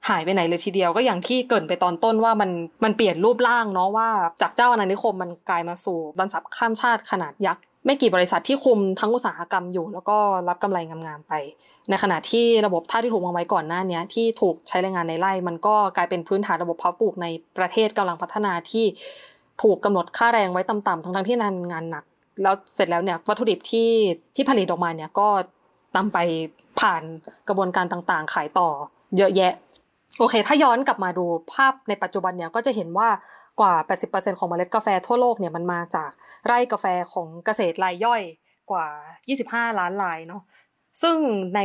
[0.09, 2.49] หายไปไหนเลยทีเดียวก็อย่างที่เกินไปตอนต้นว่ามัน
[2.83, 4.09] มันเปลี่ยนรูปร่างเนาะว่า
[4.41, 10.17] จากเจ้าอาณานิคมมันกลายมาสู่บรรษัทข้ามชาติขนาดยักษ์ไม่กี่บริษัทที่คุมทั้งอุตสาหกรรมอยู่ แล้วก็
[10.49, 11.33] รับกำไรงามๆไป
[11.89, 18.85] ในขณะที่ระบบท่าที่ถูกวางไว้ก่อนหน้านี้ที่ถูกใช้แรงงานในไร่ มันก็กลายเป็นพื้นฐานระบบเพาะปลูกในประเทศกำลังพัฒนาที่
[19.61, 22.03] ถูกกำหนดค่าแรงไว้ต่ำๆทั้งๆที่งานงานหนัก
[22.41, 23.89] แล้วเสร็จแล้วเนี่ยวัตถุดิบที่
[24.35, 25.27] ที่ผลิตออกมาเนี่ยก็
[25.95, 26.17] นำไป
[26.79, 27.03] ผ่าน
[27.47, 28.69] กระบวนการต่างๆ ขายต่อ
[29.17, 29.53] เยอะแยะ
[30.19, 33.09] โอเค ถ้าย้อนกลับมาดูภาพในปัจจุบันเนี่ยก็จะเห็นว่า
[33.59, 33.73] กว่า
[34.11, 36.11] 80%ของเมล็ดกาแฟทั่วโลกเนี่ยมันมาจาก
[36.45, 38.21] ไร่กาแฟของเกษตรรายย่อย
[38.71, 38.87] กว่า
[39.69, 40.41] 25 ล้านรายเนาะ
[41.01, 41.15] ซึ่ง
[41.55, 41.61] ใน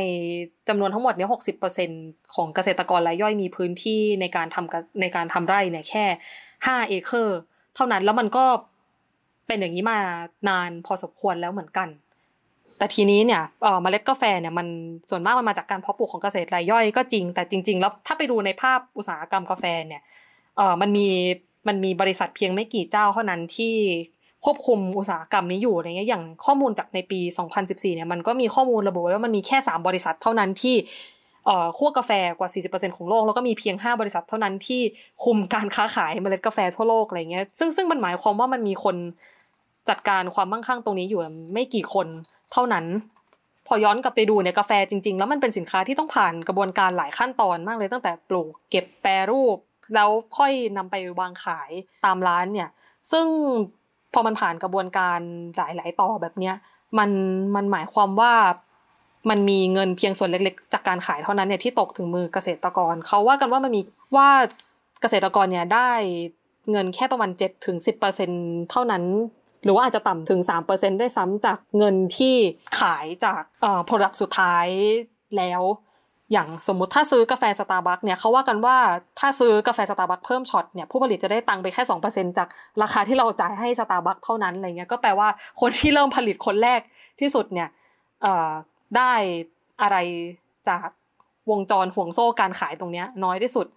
[0.67, 1.29] จำนวนทั้งหมดเนี่ย
[1.81, 6.05] 60%ของเกษตรกรรายย่อยมีพื้นที่ในการทำในการทำไร่เนี่ยแค่
[6.67, 7.39] 5 เอเคอร์
[7.75, 8.45] เท่านั้นแล้วมันก็
[9.47, 9.99] เป็นอย่างนี้มา
[10.49, 11.87] นานพอสมควรแล้วเหมือนกัน
[12.77, 13.41] แต่ทีนี้เนี่ย
[13.81, 14.67] เมล็ดกาแฟเนี่ยมัน
[15.09, 20.01] ส่วนมากมันมาจากการเพาะปลูกของเกษตรรายย่อยก็จริง แต่จริง ๆ แล้วถ้าไปดูในภาพอุตสาหกรรมกาแฟเนี่ย
[20.57, 21.07] เออมันมี
[21.67, 23.75] มันมีบริษัทเพียงไม่กี่เจ้าเท่านั้นที่
[24.45, 27.19] ควบคุมอุตสาหกรรมนี้อยู่อะไรเงี้ยอย่างข้อมูลจากในปี
[27.57, 30.75] 2014 เนี่ยมันก็มีข้อมูลระบุไว้ว่ามันมีแค่ 3 บริษัทเท่านั้นที่
[31.45, 34.81] เอ่อคั่วกาแฟกว่า 40%ของโลก แล้วก็มีเพียง 5 บริษัทเท่านั้นที่
[35.23, 38.95] คุมการค้าขายเมล็ดกาแฟทั่วโลกอะไรเงี้ยซึ่งซึ่งมันหมายความว่ามันมีคน
[39.89, 41.21] จัดการความมั่งคั่งตรงนี้อยู่
[41.53, 42.07] ไม่กี่คน
[42.53, 42.85] เท่านั้น
[43.67, 49.57] พอย้อนกลับไปดูเนี่ยกาแฟจริง ๆ แล้วมันเป็นสินค้าที่ต้องผ่านกระบวนการหลายขั้นตอนมากเลยตั้งแต่ปลูกเก็บแปรรูป
[49.95, 51.71] แล้วค่อยนำไปวางขาย
[52.05, 52.69] ตามร้านเนี่ย
[53.11, 53.25] ซึ่ง
[54.13, 55.19] พอมันผ่านกระบวนการ
[55.57, 56.55] หลาย ๆ ต่อแบบเนี้ย
[56.97, 57.09] มัน
[57.55, 58.33] มันหมายความว่า
[59.29, 63.81] มันมีเงินเพียงส่วนเล็กๆ จากการขายเท่านั้นเนี่ยที่ตกถึงมือเกษตรกรเขาว่ากันว่ามันมี
[64.15, 64.29] ว่า
[65.01, 65.91] เกษตรกรเนี่ยได้
[66.71, 67.77] เงินแค่ประมาณ7ถึง
[68.23, 69.03] 10%เท่านั้น
[69.63, 70.41] หรือว่าอาจจะต่ำถึง
[70.71, 72.35] 3%ได้ซ้ำจากเงินที่
[72.79, 74.67] ขายจากเอ่อ product สุดท้าย
[75.37, 75.61] แล้ว
[76.31, 78.77] อย่างสมมติถ้าซื้อกาแฟสตาร์บัคเนี่ยเขาว่ากันว่า
[79.19, 82.47] ถ้าซื้อกาแฟสตาร์บัคเพิ่มช็อตเนี่ยผู้ผลิตจะได้ตังค์ไปแค่สองเปอร์เซ็นต์จาก
[82.81, 85.27] ราคาที่เราจ่ายให้สตาร์บัคเท่านั้นอะไรเงี้ยก็แปลว่า
[85.61, 86.81] คนที่เริ่มผลิตคนแรก
[87.19, 87.69] ที่สุดเนี่ย
[88.21, 88.51] เอ่อ
[88.97, 89.13] ได้
[89.81, 89.97] อะไร
[90.69, 90.87] จาก
[91.49, 93.67] วงจรห่วงโซ่การขายตรงเนี้ยน้อยที่สุด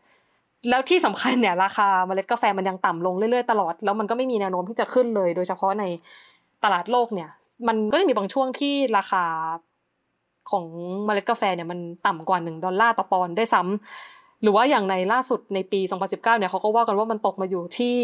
[0.69, 5.85] แล้วที่สำคัญเนี่ยราคาเมล็ดกาแฟมันยังต่ำลงเรื่อยๆตลอด แล้วมันก็ไม่มีแนวโน้มที่จะขึ้นเลย โดยเฉพาะใน
[6.65, 7.31] ตลาดโลกเนี่ย
[7.69, 9.25] มันก็จะมีบางช่วงที่ราคา
[10.51, 10.65] ของ
[11.05, 17.97] เมล็ดกาแฟเนี่ยมันต่ำกว่า 1 ดอลลาร์ต่อปอนด์ได้ซ้ำหรือว่าอย่างในล่าสุดในปี 2019 เนี่ยเขาก็ว่ากันว่ามันตกมาอยู่ที่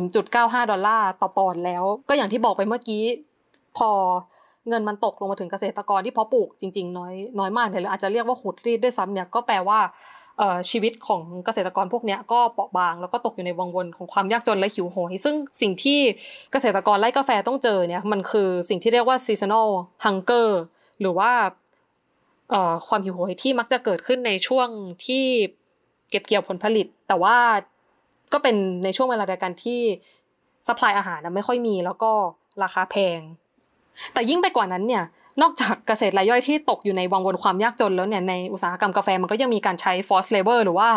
[0.00, 3.02] 0.95 ดอลลาร์ต่อปอนด์แล้ว ก็อย่างที่บอกไปเมื่อกี้
[3.78, 3.90] พอ
[4.68, 9.78] เงินมันตกลงมาถึงเกษตรกรที่เพาะปลูกจริง ๆ น้อยน้อยมากเลยหรืออาจจะเรียกว่าหดรีดด้วยซ้ำเนี่ยก็แปลว่า
[10.70, 15.98] ชีวิตของเกษตรกรพวกนี้ก็เปราะบาง แล้วก็ตกอยู่ในวังวนของความยากจนและหิวโหย ซึ่งสิ่งที่
[16.52, 19.68] เกษตรกรไร่กาแฟต้องเจอเนี่ยมันคือสิ่งที่เรียกว่า seasonal
[20.04, 20.48] hunger
[21.00, 21.30] หรือว่า
[22.88, 24.68] ความหิวโหยที่มักจะเกิดขึ้นในช่วง
[25.06, 25.24] ที่
[26.10, 27.36] เก็บเกี่ยวผลผลิต แต่ว่า
[28.32, 29.80] ก็เป็นในช่วงเวลาเดียวกันที่
[30.66, 32.12] supply อาหารไม่ค่อยมีแล้วก็
[32.62, 33.20] ราคาแพง
[34.12, 35.04] แต่ยิ่งไปกว่านั้นเนี่ย
[35.42, 40.88] นอกจากเกษตรกรรายย่อยที่ตกอยู่ในวังวนความยากจนแล้วเนี่ยในอุตสาหกรรมกาแฟมันก็ยังมีการใช้ forced labor หรือว่า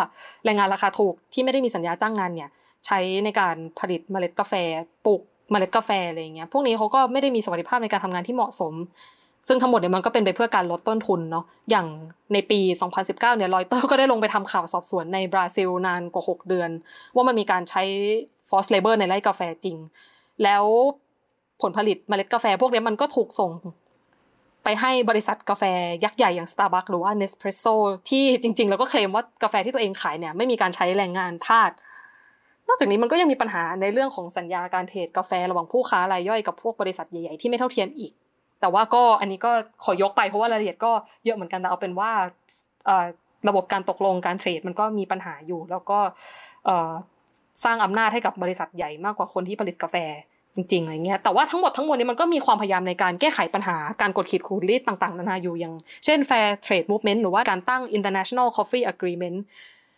[0.46, 2.50] แรงงานราคาถูกที่ไม่ได้มีสัญญาจ้างงานเนี่ย
[2.86, 4.54] ใช้ในการผลิตเมล็ดกาแฟ
[5.06, 5.22] ปลูก
[5.52, 8.74] เมล็ดกาแฟอะไรเงี้ยพวกนี้เขาก็ไม่ได้มีสวัสดิภาพในการทำงานที่เหมาะสม
[9.48, 11.88] ซึ่งทั้งหมดเนี่ยมันก็เป็นไปเพื่อการลดต้นทุนเนาะอย่าง
[12.34, 12.60] ในปี
[12.92, 16.70] 2019 เนี่ยรอยเตอร์ก็ได้ลงไปทำข่าวสอบสวนในบราซิลนานกว่า 6 เดือน
[17.16, 17.84] ว่ามันมีการใช้
[18.50, 19.78] forced labor ในไร่กาแฟจริง
[20.44, 20.64] แล้ว
[21.62, 23.52] ผลผลิตเมล็ดกาแฟ พวกนี้มันก็ถูกส่ง
[24.64, 25.64] ไปให้บริษัทกาแฟ
[26.04, 27.76] ยักษ์ใหญ่อย่าง Starbucks หรือว่า Nespresso
[28.10, 31.72] ที่จริง ๆ แล้วก็เคลมว่ากาแฟที่ตัวเองขายเนี่ยไม่มีการใช้แรงงานทาส
[32.68, 38.12] นอกจากนี้มันก็ยังมีปัญหาในเรื่องของสัญญาการเทรดกาแฟระหว่างผู้ค้ารายย่อยกับพวกบริษัทใหญ่ๆที่ไม่เท่าเทียมอีก
[38.62, 39.52] แต่ว่าก็อันนี้ก็
[39.84, 40.92] ขอยกไปเพราะว่ารายละเอียดก็
[41.26, 42.12] เยอะเหมือนกันแต่เอาเป็นว่า
[43.48, 46.00] ระบบการตกลงการเทรดมันก็มีปัญหาอยู่ แล้วก็
[47.64, 49.96] สร้างอำนาจให้กับบริษัทใหญ่มากกว่าคนที่ผลิตกาแฟ
[50.60, 55.74] จริงๆอะไรเงี้ยแต่ว่าทั้งหมดทั้งมวลนี้มันก็มีความพยายามในการแก้ไขปัญหาการกดขีดขูดรีดต่างๆนานาอยู่อย่าง
[56.06, 59.38] เช่น Fair Trade Movement หรือว่าการตั้ง International Coffee Agreement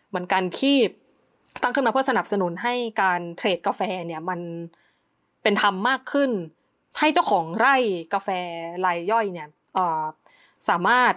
[0.09, 0.77] เหมือนกันที่
[1.61, 4.39] ตั้งขึ้นมาเพื่อสนับสนุนให้การเทรดกาแฟเนี่ยมัน
[5.43, 6.31] เป็นธรรมมากขึ้น
[6.99, 7.75] ให้เจ้าของไร่
[8.13, 8.29] กาแฟ
[8.85, 9.47] รายย่อยเนี่ย
[10.69, 11.13] สามารถ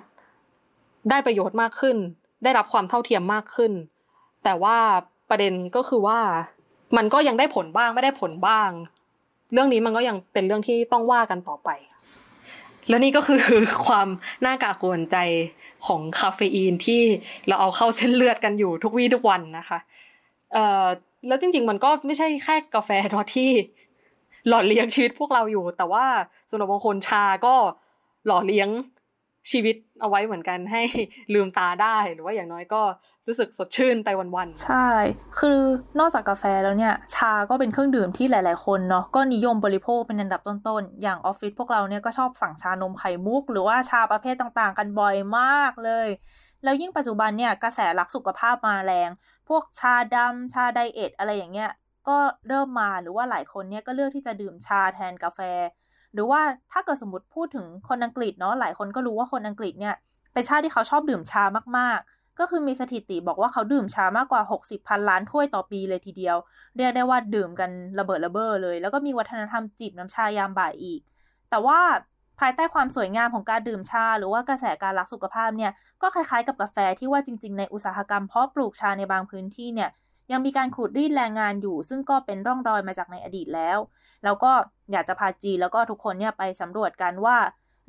[1.10, 1.96] ได้ประโยชน์มากขึ้น
[2.44, 3.72] ได้รับความเท่าเทียมมากขึ้น
[4.44, 4.76] แต่ว่า
[5.30, 6.20] ประเด็นก็คือว่า
[6.96, 8.70] มันก็ยังได้ผลบ้างไม่ได้ผลบ้าง
[9.52, 11.70] เรื่องนี้มันก็ยังเป็นเรื่องที่ต้องว่ากันต่อไป
[12.88, 13.42] แล้วนี่ก็คือ
[13.86, 14.08] ความ
[14.46, 15.16] น่ากากวนใจ
[15.86, 17.02] ของคาเฟอีนที่
[17.48, 19.78] เราเอาเข้าเส้นเลือดกันอยู่ทุกวี่ทุกวันนะคะ
[20.52, 20.86] เอ่อ
[21.28, 22.90] แล้วจริง ๆ มันก็ไม่ใช่แค่กาแฟ
[23.34, 23.50] ที่
[24.48, 26.06] หล่อเลี้ยงชีวิตพวกเราอยู่ แต่ว่า
[26.50, 27.54] สำหรับบางคนชาก็
[28.26, 28.68] หล่อเลี้ยง
[29.50, 30.82] ชีวิตเอาไว้เหมือนกันให้
[31.34, 32.82] ลืมตาได้หรือว่าอย่างน้อยก็
[33.26, 34.88] รู้สึกสดชื่นไปวันๆ ใช่
[35.40, 35.60] คือ
[35.98, 46.08] นอกจากกาแฟแล้วเนี่ย ชาก็เป็นเครื่องดื่มที่หลาย ๆ คนเนาะก็นิยมบริโภคเป็นอันดับต้น ๆ อย่างออฟฟิศพวกเราเนี่ยก็ชอบสั่งชานมไข่มุก หรือว่าชาประเภทต่างๆ กันบ่อยมากเลย
[46.64, 49.10] แล้วยิ่งปัจจุบันเนี่ยกระแสรักสุขภาพมาแรง
[49.48, 51.70] พวกชาดำชาไดเอทอะไรอย่างเงี้ย
[52.08, 55.40] ก็เริ่มมาหรือว่าหลายคนเนี่ยก็เลือกที่จะดื่มชาแทนกาแฟ
[56.14, 56.40] หรือว่า
[56.72, 59.94] ถ้าเกิดสมมติพูดถึงคนอังกฤษเนาะหลายคนก็รู้ว่าคนอังกฤษเนี่ย
[60.32, 61.44] เป็นชาติที่เขาชอบดื่มชา
[61.78, 66.36] มากๆ ก็คือมีสถิติบอกว่าเขาดื่มชามากกว่า 60พันล้านถ้วยต่อปีเลยทีเดียว
[66.76, 71.00] เรียกได้ว่าดื่มกันระเบิดระเบ้อเลย แล้วก็มีวัฒนธรรมจิบน้ำชายามบ่ายอีก
[71.50, 71.80] แต่ว่า
[72.40, 75.72] ภายใต้ความสวยงามของการดื่มชา หรือว่ากระแสการรักสุขภาพเนี่ย
[76.02, 79.90] ก็คล้ายๆกับกาแฟที่ว่าจริง ๆ ในอุตสาหกรรมเพาะปลูกชาในบางพื้นที่เนี่ย
[80.32, 83.78] ยังมีการขูดรีดแรงงานอยู่ ซึ่งก็เป็นร่องรอยมาจากในอดีตแล้ว
[84.24, 84.52] แล้วก็
[84.92, 87.36] อยากจะพาจีนแล้วก็ทุกคนเนี่ยไปสำรวจกันว่า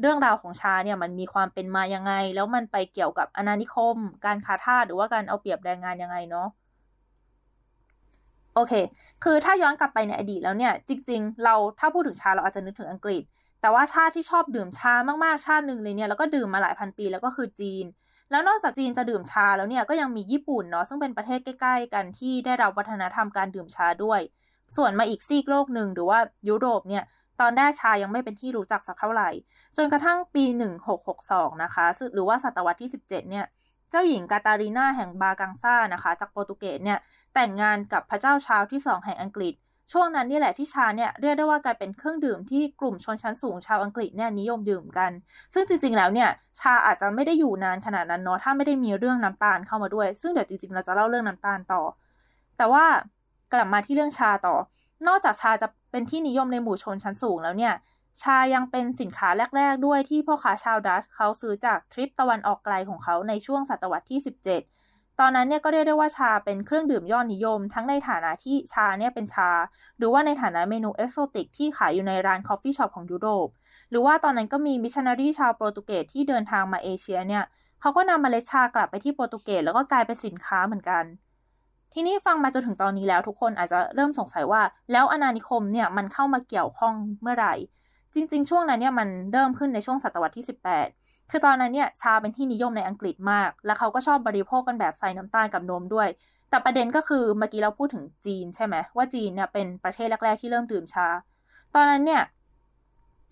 [0.02, 6.48] เรื่องราวของชาเนี่ยมันมีความเป็นมายังไง แล้วมันไปเกี่ยวกับอาณานิคม การค้าทาสหรือว่าการเอาเปรียบแรงงานยังไงเนาะ
[8.56, 8.74] โอเค
[9.24, 13.22] คือถ้าย้อนกลับไปในอดีตแล้วเนี่ย จริง ๆ เราถ้าพูดถึงชาเราอาจจะนึกถึงอังกฤษ
[13.62, 17.86] แต่ว่าชาติที่ชอบดื่มชามากๆชาติหนึ่งเลยเนี่ยแล้วก็ดื่มมาหลายพันปีแล้วก็คือจีน
[18.32, 24.20] แล้วนอกจากจีนจะดื่มชาแล้วเนี่ยก็ยังมีญี่ปุ่นเนาะซึ่งเป็นประเทศใกล้ ๆ กันที่ได้รับวัฒนธรรมการดื่มชาด้วย
[24.76, 27.04] ส่วนมาอีกซีกโลกหนึ่งหรือว่ายุโรปเนี่ย
[27.42, 29.30] ตอนแรกชายังไม่เป็นที่รู้จักสักเท่าไหร่
[29.78, 30.46] จนกระทั่งปี
[31.04, 33.46] 1662 นะคะหรือว่าศตวรรษที่ 17 เนี่ย
[33.92, 37.00] เจ้าหญิงกาตารีนาแห่งบากังซ่านะคะ จากโปรตุเกสเนี่ย
[37.36, 39.54] แต่งงานกับพระเจ้าชาวที่ 2 แห่งอังกฤษ
[39.92, 45.12] ช่วงนั้นนี่แหละที่ชาเนี่ยเรียกได้ว่ากลายเป็นเครื่องดื่มที่กลุ่มชนชั้นสูงชาวอังกฤษเนี่ยนิยมดื่มกัน
[45.54, 51.82] ซึ่งจริงๆแล้วเนี่ยชาอาจจะไม่ได้อยู่นานขนาดนั้นเนาะถ้าไม่ได้มีเรื่องน้ำตาลเข้ามาด้วย ซึ่งเดี๋ยวจริงๆเราจะเล่าเรื่องน้ำตาลต่อ
[52.58, 52.86] แต่ว่า
[53.54, 54.56] กลับมาที่เรื่องชาต่อ
[55.08, 57.74] นอกจากชาจะเป็นที่นิยมในหมู่ชนชั้นสูงแล้วเนี่ย
[58.22, 64.20] ชายังเป็นสินค้าแรก ๆ ด้วยที่พ่อค้าชาวดัชเขาซื้อจากทริปตะวันออกไกลของเขาในช่วงศตวรรษที่
[64.68, 69.52] 17 ตอนนั้นเนี่ยก็เรียกได้ว่าชาเป็นเครื่องดื่มยอดนิยม ทั้งในฐานะที่ชาเนี่ยเป็นชา
[69.98, 73.48] หรือว่าในฐานะเมนู exotic ที่ขายอยู่ในร้าน coffee shop ของยุโรป
[73.90, 77.44] หรือว่าตอนนั้นก็มีมิชชันนารีชาวโปรตุเกสที่เดินทางมาเอเชียเนี่ย
[77.82, 81.04] เขาก็นำเมล็ดชากลับไปที่โปรตุเกสแล้วก็กลายเป็นสินค้าเหมือนกัน
[81.98, 87.54] ทีนี้ฟังมาจนถึงตอนนี้แล้วทุกคนอาจจะเริ่มสงสัยว่า แล้วอาณานิคมเนี่ยมันเข้ามาเกี่ยวข้องเมื่อไหร่
[88.14, 90.46] จริง ๆ ช่วงนั้นเนี่ยมันเริ่มขึ้นในช่วงศตวรรษที่
[90.88, 96.08] 18 คือตอนนั้นเนี่ยชาเป็นที่นิยมในอังกฤษมาก และเขาก็ชอบบริโภคกันแบบใส่น้ำตาลกับนมด้วย
[96.50, 101.08] แต่ประเด็นก็คือเมื่อกี้เราพูดถึงจีนใช่ไหมว่าจีนเนี่ยเป็นประเทศแรกๆที่เริ่มดื่มชา
[101.76, 102.24] ตอนนั้นเนี่ย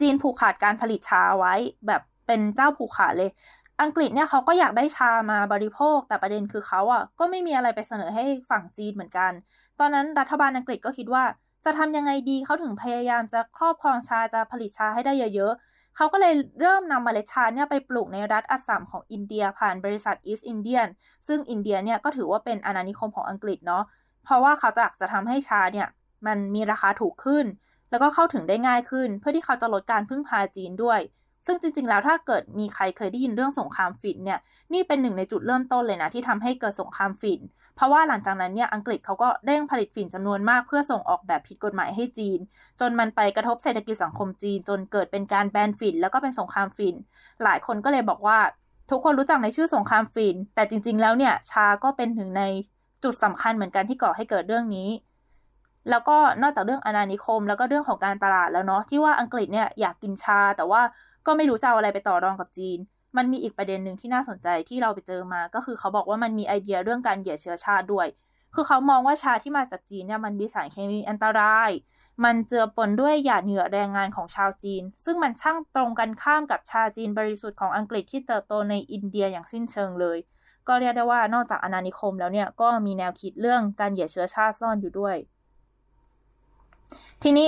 [0.01, 1.53] จีนผูกขาดการผลิตชาไว้
[1.87, 3.29] แบบเป็นเจ้าผูกขาดเลย
[3.81, 9.31] อังกฤษเนี่ยเขาก็อยากได้ชามาบริโภค แต่ประเด็นคือเขาอะก็ไม่มีอะไรไปเสนอให้ฝั่งจีนเหมือนกัน
[9.79, 11.23] ตอนนั้นรัฐบาลอังกฤษก็คิดว่า
[11.65, 20.87] จะทำยังไงดีเขาถึงพยายามจะครอบครองชาจะผลิตชาให้ได้เยอะๆเขาก็เลยเริ่มนำเมล็ดชาเนี่ยไปปลูกในรัฐอัสสัมของอินเดียผ่านบริษัทอีสต์อินเดียน
[21.27, 23.83] ซึ่งอินเดียเนี่ยก็ถือว่าเป็นอาณานิคมของอังกฤษเนาะ
[24.23, 25.87] เพราะว่าเขาจะจะทำให้ชาเนี่ย
[26.27, 27.45] มันมีราคาถูกขึ้น
[27.89, 30.99] แล้วก็เข้าถึงได้ง่ายขึ้น เพื่อที่เขาจะลดการพึ่งพาจีนด้วย
[31.45, 34.39] ซึ่งจริง ๆ แล้วถ้าเกิดมีใครเคยได้ยินเรื่องสงครามฝิ่นเนี่ย
[34.73, 37.39] นี่เป็นหนึ่งในจุดเริ่มต้นเลยนะที่ทำให้เกิดสงครามฝิ่น
[37.75, 42.39] เพราะว่าหลังจากนั้นเนี่ยอังกฤษเขาก็เร่งผลิตฝิ่นจำนวนมากเพื่อส่งออกแบบผิดกฎหมายให้จีน
[42.79, 46.95] จนมันไปกระทบเศรษฐกิจสังคมจีน จนเกิดเป็นการแบนฝิ่นแล้วก็เป็นสงครามฝิ่น
[47.43, 48.39] หลายคนก็เลยบอกว่า
[48.91, 52.43] ทุกคนรู้จักในชื่อสงครามฝิ่น แต่จริง ๆ แล้วเนี่ยชาก็เป็นหนึ่งใน
[53.03, 54.89] จุดสำคัญเหมือนกันที่ก่อให้เกิดเรื่องนี้
[55.89, 60.81] แล้วก็นอกจากเรื่องอาณานิคม แล้วก็เรื่องของการตลาดแล้วเนาะที่ว่าอังกฤษเนี่ยอยากกินชาแต่ว่า
[61.27, 62.77] ก็ไม่รู้จะเอาอะไรไปต่อรองกับจีน
[63.17, 68.07] มันมีอีกประเด็นหนึ่งที่น่าสนใจที่เราไปเจอมา ก็คือเขาบอกว่ามันมีไอเดียเรื่องการเหยียดเชื้อชาติด้วย
[68.55, 71.71] คือเขามองว่าชาที่มาจากจีนเนี่ยมันมีสารเคมีอันตราย
[72.23, 80.17] มันเจือปนด้วยหยาดเหงื่อแรงงานของชาวจีน ซึ่งมันช่างตรงกันข้ามกับชาจีนบริสุทธิ์ของอังกฤษที่เติบโตในอินเดียอย่างสิ้นเชิงเลย
[80.67, 85.15] ก็เรียกได้ว่านอกจากอาณานิคมแล้วเนี่ยก็มีแนวคิดเรื่องการเหยียดเชื้อชาติซ่อนอยู่ด้วย
[87.23, 87.47] ทีนี้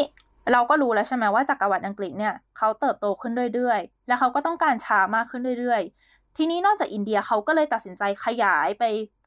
[0.51, 8.83] เราก็รู้แล้วใช่ไหมว่าจักรวรรดิอังกฤษเนี่ยเขาเติบโตขึ้นเรื่อยๆ และเขาก็ต้องการชามากขึ้นเรื่อยๆ ทีนี้นอกจากอินเดียเขาก็เลยตัดสินใจขยายไป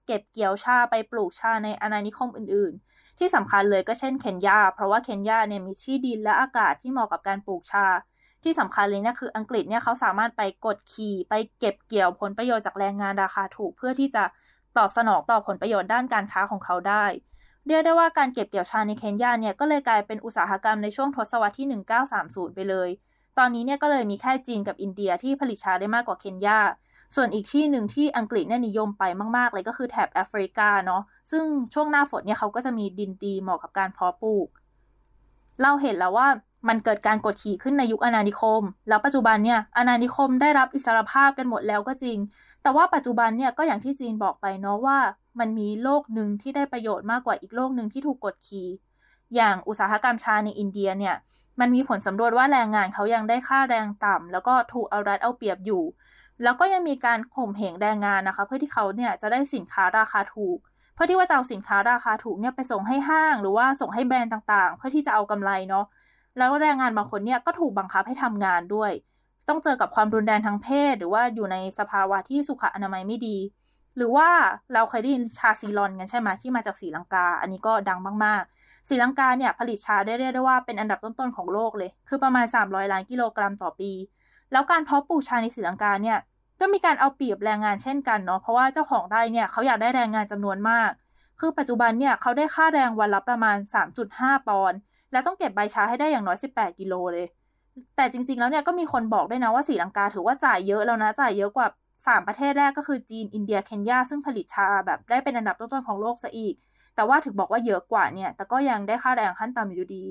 [0.07, 7.87] เก็บเกี่ยวชาไปปลูกชาในอาณานิคมอื่นๆ ที่สำคัญเลยก็เช่นเคนยา เพราะว่าเคนยาเนี่ยมีที่ดินและอากาศที่เหมาะกับการปลูกชา
[8.45, 14.25] ที่สำคัญเลยเนี่ยคืออังกฤษเนี่ยเขาสามารถไปกดขี่ไปเก็บเกี่ยวผลประโยชน์จากแรงงานราคาถูกเพื่อที่จะ
[14.79, 17.05] ตอบสนองต่อผลประโยชน์ด้านการค้าของเขาได้
[17.69, 21.67] เรียกได้ว่าการเก็บเกี่ยวชาในเคนยาเนี่ยก็เลยกลายเป็นอุตสาหกรรมในช่วงทศวรรษที่
[22.13, 22.89] 1930 ไปเลย
[23.39, 26.61] ตอนนี้เนี่ยก็เลยมีแค่จีนกับอินเดียที่ผลิตชาได้มากกว่าเคนยา
[27.15, 29.05] ส่วนอีกที่หนึ่งที่อังกฤษเนี่ยนิยมไป
[29.37, 34.49] มากๆ เลยก็คือแถบแอฟริกาเนาะ ซึ่งช่วงหน้าฝนเนี่ยเขาก็จะมีดินดีเหมาะกับการเพาะปลูก
[35.63, 36.29] เราเห็นแล้วว่า
[36.69, 42.19] มันเกิดการกดขี่ขึ้นในยุคอาณานิคม แล้วปัจจุบันเนี่ยอาณานิคมได้รับอิสรภาพกันหมดแล้วก็จริง
[42.69, 44.99] แต่ว่าปัจจุบันเนี่ยก็อย่างที่จีนบอกไปเนาะว่า
[45.41, 48.69] มันมีโลกหนึ่งที่ได้ประโยชน์มากกว่าอีกโลกหนึ่งที่ถูกกดขี่
[49.35, 51.15] อย่างอุตสาหกรรมชาในอินเดียเนี่ย
[51.61, 55.83] มันมีผลสำรวจว่าแรงงานเขายังได้ค่าแรงต่ำแล้วก็ถูกเอารัดเอาเปรียบอยู่
[56.43, 60.59] แล้วก็ยังมีการข่มเหงแรงงานนะคะ เพื่อที่เขาเนี่ยจะได้สินค้าราคาถูก
[60.95, 65.85] เพื่อที่ว่าจะเอาสินค้าราคาถูกเนี่ยไปส่งให้ห้าง หรือว่าส่งให้แบรนด์ต่างๆ เพื่อที่จะเอากำไรเนาะ
[66.39, 68.91] แล้วแรงงานบางคนเนี่ยก็ถูกบังคับให้ทำงานด้วย
[69.49, 73.37] ต้องเจอกับความรุนแรงทางเพศ หรือว่าอยู่ในสภาวะที่สุขอนามัยไม่ดี
[73.97, 74.29] หรือว่า
[74.75, 83.93] เราเคยได้ยินชาซีรอนกันใช่ไหมที่มาจากศรีลังกา อันนี้ก็ดังมากๆศรีลังกาเนี่ยผลิตชาได้เรียกได้ว่าเป็นอันดับต้นๆของโลกเลย คือประมาณ 300 ล้านกิโลกรัมต่อปี
[84.53, 86.19] แล้วการเพาะปลูกชาในศรีลังกาเนี่ย
[86.61, 90.91] ก็มีการเอาเปรียบแรงงานเช่นกันเนาะเพราะว่าเจ้าของไร่เนี่ยเขาอยากได้แรงงานจำนวนมาก
[91.41, 93.57] คือปัจจุบันเนี่ยเขาได้ค่าแรงวันละประมาณ
[94.03, 94.79] 3.5 ปอนด์
[95.13, 97.27] แล้วต้องเก็บใบชาให้ได้อย่างน้อย 18 กิโลเลย
[97.97, 101.67] แต่จริง ๆ แล้วเนี่ยก็มีคนบอกด้วยนะว่าสีลังกาถือว่าจ่ายเยอะแล้วนะ จ่ายเยอะกว่า
[102.07, 106.55] 3ประเทศแรกก็คือจีน อินเดีย เคนยา ซึ่งผลิตชาแบบได้เป็นอันดับต้นๆของโลกซะอีก
[106.95, 110.05] แต่ว่าถึงบอกว่าเยอะกว่าเนี่ย แต่ก็ยังได้ค่าแรงขั้นต่ำอยู่ดี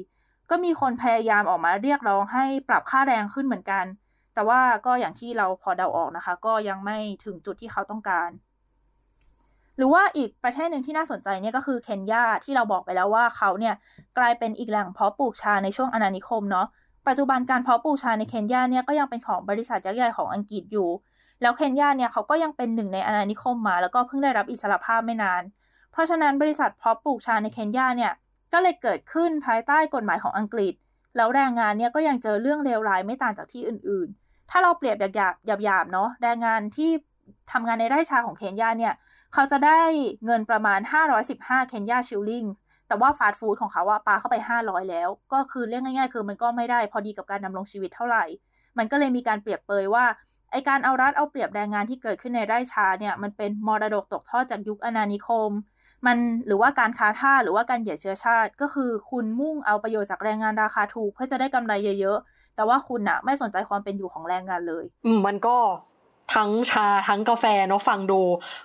[0.49, 3.85] ก็มีคนพยายามออกมาเรียกร้องให้ปรับค่าแรงขึ้นเหมือนกัน
[4.33, 8.29] แต่ว่าก็อย่างที่เราพอเดาออกนะคะ ก็ยังไม่ถึงจุดที่เขาต้องการ
[9.77, 13.75] หรือว่าอีกประเทศหนึ่งที่น่าสนใจเนี่ยก็คือเคนยาที่เราบอกไปแล้วว่าเขาเนี่ย
[14.17, 16.67] กลายเป็นอีกแหล่งเพาะปลูกชาในช่วงอาณานิคมเนาะ
[17.07, 20.89] ปัจจุบันการเพาะปลูกชาในเคนยาเนี่ยก็ยังเป็นของบริษัทยักษ์ใหญ่ของอังกฤษอยู่
[21.41, 25.41] แล้วเคนยาเนี่ยเขาก็ยังเป็นหนึ่งในอาณานิคมมา แล้วก็เพิ่งได้รับอิสรภาพไม่นาน
[25.91, 28.13] เพราะฉะนั้นบริษัทเพาะปลูกชาในเคนยาเนี่ย
[28.53, 30.73] ก็เลยเกิดขึ้นภายใต้กฎหมายของอังกฤษ
[31.15, 36.91] แล้วแรงงานเนี่ยก็ยังเจอเรื่องเลวร้ายไม่ต่างจากที่อื่น ๆ ถ้าเราเปรียบหยาบๆหยาบๆเนาะแรงงานที่
[37.51, 38.93] ทำงานในไร่ชาของเคนยาเนี่ย
[39.33, 39.81] เขาจะได้
[40.25, 40.79] เงินประมาณ
[41.23, 42.43] 515 เคนยาชิลลิง
[42.87, 48.25] แต่ว่าฟาสต์ฟู้ดของเขาว่าปลาเข้าไป 500 แล้ว ก็คือเรียกง่ายๆ คือมันก็ไม่ได้พอดีกับการดำรงชีวิตเท่าไหร่
[48.77, 50.05] มันก็เลยมีการเปรียบเปยว่า
[50.51, 55.51] ไอการเอารัดเอาเปรียบแรงงานที่เกิดขึ้นในไร่ชาเนี่ยมันเป็นมรดกตกทอดจากยุคอาณานิคม
[56.05, 65.57] มันหรือว่าการค้าท่าหรือว่าการเหยียดเชื้อชาติ ก็คือคุณมุ่งเอาประโยชน์จากแรงงานราคาถูกเพื่อจะได้กำไรเยอะๆแต่ว่าคุณอะไม่สนใจความเป็นอยู่ของแรงงานเลย อืมมันก็
[66.33, 68.21] ทั้งชาทั้งกาแฟเนาะฟังดู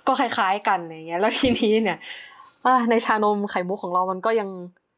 [0.07, 1.97] ก็คล้ายๆกันอย่างเงี้ย แล้วทีนี้เนี่ย
[2.89, 4.49] ในชานมไข่มุกของเรามันก็ยัง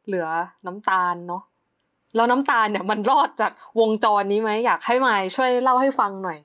[0.06, 0.28] เหลือ
[0.68, 1.44] น้ำตาลเนาะ
[2.16, 6.40] แล้วน้ำตาลเนี่ยมันรอดจากวงจรนี้ไหมอยากให้มายช่วยเล่าให้ฟังหน่อย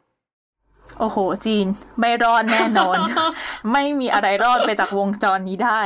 [0.98, 1.66] โอ้โห จีน
[2.00, 2.96] ไม่รอดแน่นอน
[3.72, 5.80] ไม่มีอะไรรอดไปจากวงจรนี้ได้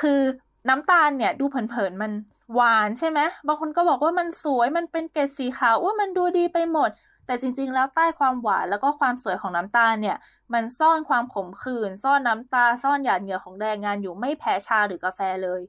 [0.00, 0.20] คือ
[0.68, 2.12] น้ำตาลเนี่ยดูเผินๆมัน
[2.54, 6.90] หวานใช่ไหมบางคนก็บอกว่ามันสวยมันเป็นเกล็ดสีขาวอุ้ยมันดูดีไปหมด
[7.26, 10.16] แต่จริงๆ แล้วใต้ความหวานแล้วก็ความสวยของน้ำตาลเนี่ย
[10.54, 15.60] มันซ่อนความขมขื่นซ่อนน้ำตา ซ่อนหยาดเหงื่อของแรงงานอยู่ไม่แพ้ชาหรือกาแฟเลย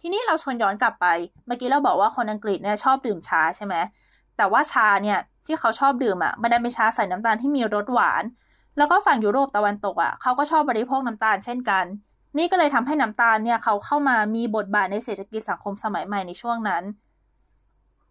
[0.00, 1.06] ทีนี้เราชวนย้อนกลับไป
[1.46, 3.74] เมื่อกี้เราบอกว่าคนอังกฤษเนี่ยชอบดื่มชาใช่ไหม
[4.36, 8.24] แต่ว่าชาเนี่ยที่เขาชอบดื่มอะไม่ได้เป็นชาใส่น้ำตาลที่มีรสหวาน
[8.76, 11.84] แล้วก็ฝั่งยุโรปตะวันตกอะเขาก็ชอบบริโภคน้ำตาลเช่นกัน
[12.38, 16.82] นี่ก็เลยทำให้น้ำตาลเนี่ยเขาเข้ามามีบทบาทในเศรษฐกิจสังคมสมัยใหม่ในช่วงนั้น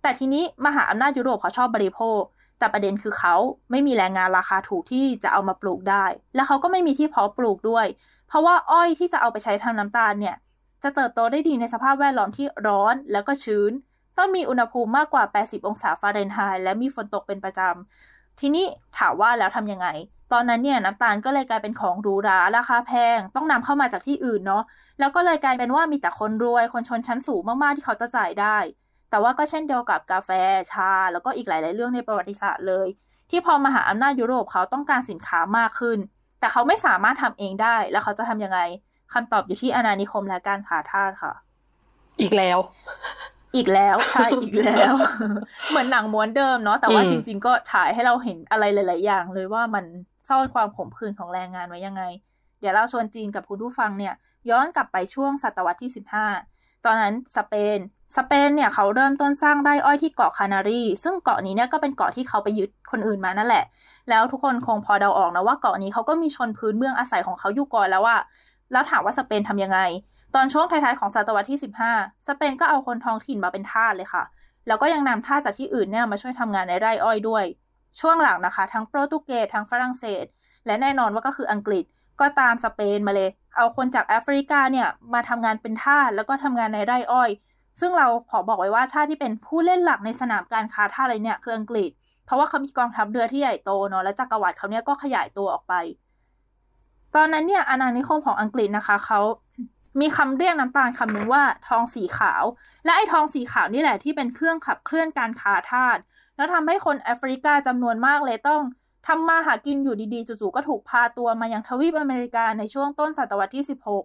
[0.02, 2.22] แต่ทีนี้มหาอำนาจยุโรปเขาชอบบริโภค
[2.60, 3.36] แต่ประเด็นคือเขา
[3.72, 7.86] ไม่มีแรงงานราคาถูกที่จะเอามาปลูกได้ และเขาก็ไม่มีที่เพาะปลูกด้วย
[8.28, 10.36] เพราะว่าอ้อยที่จะเอาไปใช้ทำน้ำตาลเนี่ย
[10.84, 13.72] จะเติบโตได้ดีในสภาพแวดล้อมที่ร้อนแล้วก็ชื้น
[14.18, 18.66] ต้องมีอุณหภูมิมากกว่า 80 องศาฟาเรนไฮต์และมีฝนตกเป็นประจำ ทีนี้
[18.98, 19.88] ถามว่าแล้วทำยังไง
[20.32, 24.64] ตอนนั้นเนี่ยน้ำตาลก็เลยกลายเป็นของหรูหราราคาแพง ต้องนำเข้ามาจากที่อื่นเนาะ
[25.00, 28.58] แล้วก็เลยกลายเป็นว่ามีแต่คนรวยคนชนชั้นสูงมากๆที่เขาจะจ่ายได้
[29.14, 30.30] แต่ว่าก็เช่นเดียวกับกาแฟ
[30.72, 32.88] ชา แล้วก็อีกหลาย ๆ เรื่องในประวัติศาสตร์เลย
[33.30, 35.98] ที่พอมหาอำนาจยุโรปเขาต้องการสินค้ามากขึ้น
[36.40, 38.60] แต่เขาไม่สามารถทำเองได้ แล้วเขาจะทำยังไง
[39.14, 41.34] คำตอบอยู่ที่อาณานิคมและการค้าทาสค่ะ
[42.22, 42.58] อีกแล้ว
[43.56, 44.94] อีกแล้วใช่อีกแล้ว
[45.70, 49.86] เหมือนหนังม้วนเดิมเนาะแต่ว่าอืมจริง ๆ ก็ฉายให้เราเห็นอะไรหลาย ๆ อย่าง เลยว่ามัน
[50.30, 52.04] ซ่อนความขมขื่นของแรงงานไว้ยังไง
[52.60, 54.14] เดี๋ยวเราชวนจีนกับคุณผู้ฟังเนี่ย
[54.50, 55.92] ย้อนกลับไปช่วงศตวรรษที่
[56.38, 57.80] 15 ตอนนั้นสเปน
[58.16, 63.64] สเปนเนี่ยเขาเริ่มต้นสร้างไร่อ้อยที่เกาะคานารี ซึ่งเกาะนี้เนี่ยก็เป็นเกาะที่เขาไปยึดคนอื่นมานั่นแหละ
[64.10, 68.18] แล้วทุกคนคงพอเดาออกนะว่าเกาะนี้เขาก็มีชนพื้นเมืองอาศัยของเขาอยู่ก่อนแล้วว่า
[68.72, 69.80] แล้วถามว่าสเปนทำยังไง
[70.36, 71.60] ตอนช่วงท้ายๆของศตวรรษที่
[71.92, 74.24] 15 สเปนก็เอาคนท้องถิ่นมาเป็นทาสเลยค่ะ
[74.68, 77.46] แล้วก็ยังนำทาสจากที่อื่นเนี่ยมาช่วยทำงานในไร่อ้อยด้วย
[78.00, 80.26] ช่วงหลังนะคะ ทั้งโปรตุเกสทั้งฝรั่งเศส
[80.66, 81.84] และแน่นอนว่าก็คืออังกฤษ
[82.22, 87.30] ก็ตามสเปนมาเลย เอาคนจากแอฟริกาเนี่ยมาทำงานเป็นทาสแล้วก็ทำงานในไร่อ้อย
[87.80, 91.90] ซึ่งเราขอบอกไว้ว่าชาติที่เป็นผู้เล่นหลักในสนามการค้าท่าอะไรเนี่ยคืออังกฤษ
[92.26, 95.74] เพราะว่าเขามีกองทัพเรือที่ใหญ่โตเนาะและจักรวรรดิเขาเนี่ยก็ขยายตัวออกไป
[97.16, 99.20] ตอนนั้นเนี่ยอาณานิคมของอังกฤษนะคะเขา
[100.02, 102.44] มีคำเรียกน้ำตาลคำหนึ่งว่าทองสีขาว
[102.86, 105.98] และไอ้ทองสีขาวนี่แหละที่เป็นเครื่องขับเคลื่อนการค้าทาส
[106.36, 108.62] แล้วทำให้คนแอฟริกาจำนวนมากเลยต้อง
[109.08, 114.04] ทำมาหากินอยู่ดีๆจู่ๆก็ถูกพาตัวมายังทวีปอเมริกาในช่วงต้นศตวรรษที่ 16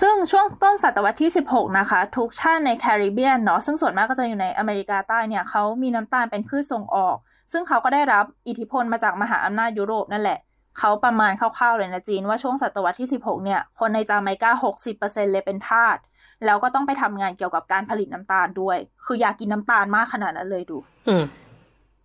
[0.00, 7.16] ซึ่งช่วงต้นศตวรรษที่ 16 นะคะ ทุกชาติในแคริบเบียนเนาะซึ่งส่วนมากก็จะอยู่ในอเมริกาใต้เนี่ยเขามีน้ำตาลเป็นพืชส่งออก
[7.52, 10.38] ซึ่งเขาก็ได้รับอิทธิพลมาจากมหาอำนาจยุโรปนั่นแหละ
[10.78, 14.50] เขาประมาณคร่าวๆเลยนะจีนว่าช่วงศตวรรษที่ 16 เนี่ย คนในจาเมกา
[14.92, 15.96] 60%เลยเป็นทาส
[16.44, 20.76] แล้วก็ต้องไปทำงานเกี่ยวกับการผลิตน้ำตาลด้วย คืออยากกินน้ำตาลมากขนาดนั้นเลยดู
[21.08, 21.24] อืม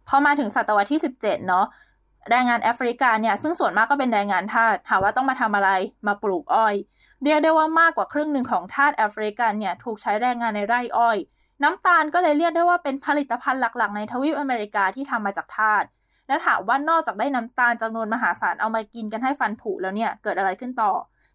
[0.08, 1.66] พอมาถึงศตวรรษที่ 17 เนาะ
[2.30, 5.70] แรงงานแอฟริกาเนี่ย ซึ่งส่วนมากก็เป็นแรงงานทาสถามว่าต้องมาทำอะไร
[6.08, 6.76] มาปลูกอ้อย
[7.24, 11.18] เรียกได้ว่ามากกว่าครึ่งหนึ่งของทาสแอฟริกันเนี่ยถูกใช้แรงงานในไร่อ้อย
[11.64, 15.84] น้ำตาลก็เลยเรียกได้ว่าเป็นผลิตภัณฑ์หลักๆ ในทวีปอเมริกาที่ทำมาจากทาส
[16.28, 20.92] และถามว่านอกจากได้น้ำตาลจำนวนมหาศาลเอามากินกันให้ฟันผุแล้วเนี่ยเกิดอะไรขึ้นต่อ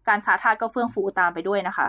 [0.07, 1.87] การค้าทาสก็เฟื่องฟูตามไปด้วยนะคะ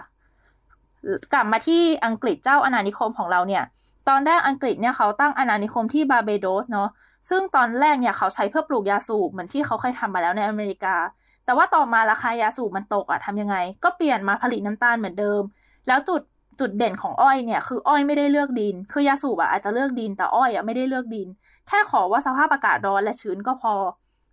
[1.33, 3.65] กลับมาที่อังกฤษเจ้าอาณานิคมของเราเนี่ย
[4.09, 6.89] ตอนแรกอังกฤษเนี่ยเขาตั้งอาณานิคมที่บาร์เบโดสเนาะ
[7.31, 10.95] ซึ่งตอนแรกเนี่ยเขาใช้เพื่อปลูกยาสูบเหมือนที่เขาเคยทำมาแล้วในอเมริกา
[11.51, 15.43] แต่ว่าต่อมาราคายาสูบมันตกอะทำยังไง ก็เปลี่ยนมาผลิตน้ำตาลเหมือนเดิม
[15.89, 16.23] แล้วจุด
[16.61, 21.29] จุดเด่นของอ้อยเนี่ยคืออ้อยไม่ได้เลือกดิน คือยาสูบอะอาจจะเลือกดินแต่อ้อยอะไม่ได้เลือกดิน
[21.69, 23.75] แค่ขอว่าสภาพอากาศร้อนและชื้นก็พอ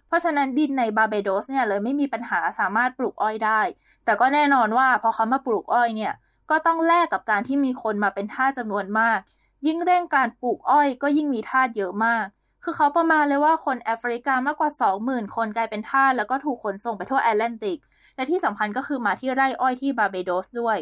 [0.08, 3.62] เพราะฉะนั้นดินในบาร์เบโดสเนี่ยเลยไม่มีปัญหาสามารถปลูกอ้อยได้
[4.06, 6.14] แต่ก็แน่นอนว่าพอเขามาปลูกอ้อยเนี่ย
[6.50, 9.20] ก็ต้องแลกกับการที่มีคนมาเป็นทาสจำนวนมาก
[9.68, 12.26] ยิ่งเร่งการปลูกอ้อยก็ยิ่งมีทาสเยอะมาก
[12.64, 14.72] คือเขาประมาณเลยว่าคนแอฟริกามากกว่า
[15.04, 17.80] 20,000 คนกลายเป็นทาสแล้วก็ถูกขนส่งไปทั่วแอตแลนติก
[18.16, 20.78] และที่สำคัญก็คือมาที่ไร่อ้อยที่บาร์เบโดสด้วย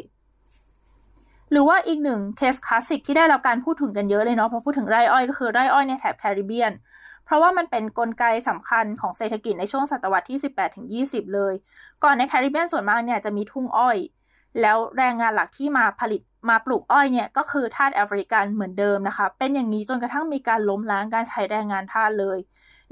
[1.52, 6.72] หรือว่าอีกหนึ่ง case classic ที่ได้รับการพูดถึงกันเยอะเลยเนาะพอพูดถึงไร่อ้อยก็คือไร่อ้อยในแถบแคริบเบียน
[7.26, 10.40] เพราะว่ามันเป็นนกลไกสำคัญของเศรษฐกิจในช่วงศตวรรษที่
[11.08, 11.54] 18-20 เลย
[12.04, 13.98] ก่อนในแคริบเบียนส่วนมากเนี่ยจะมีทุ่งอ้อย
[14.62, 22.38] แล้วแรงงานหลักที่มาผลิต มาปลูกอ้อยเนี่ยก็คือทาสแอฟริกันเหมือนเดิมนะคะ เป็นอย่างนี้จนกระทั่งมีการล้มล้างการใช้แรงงานทาสเลย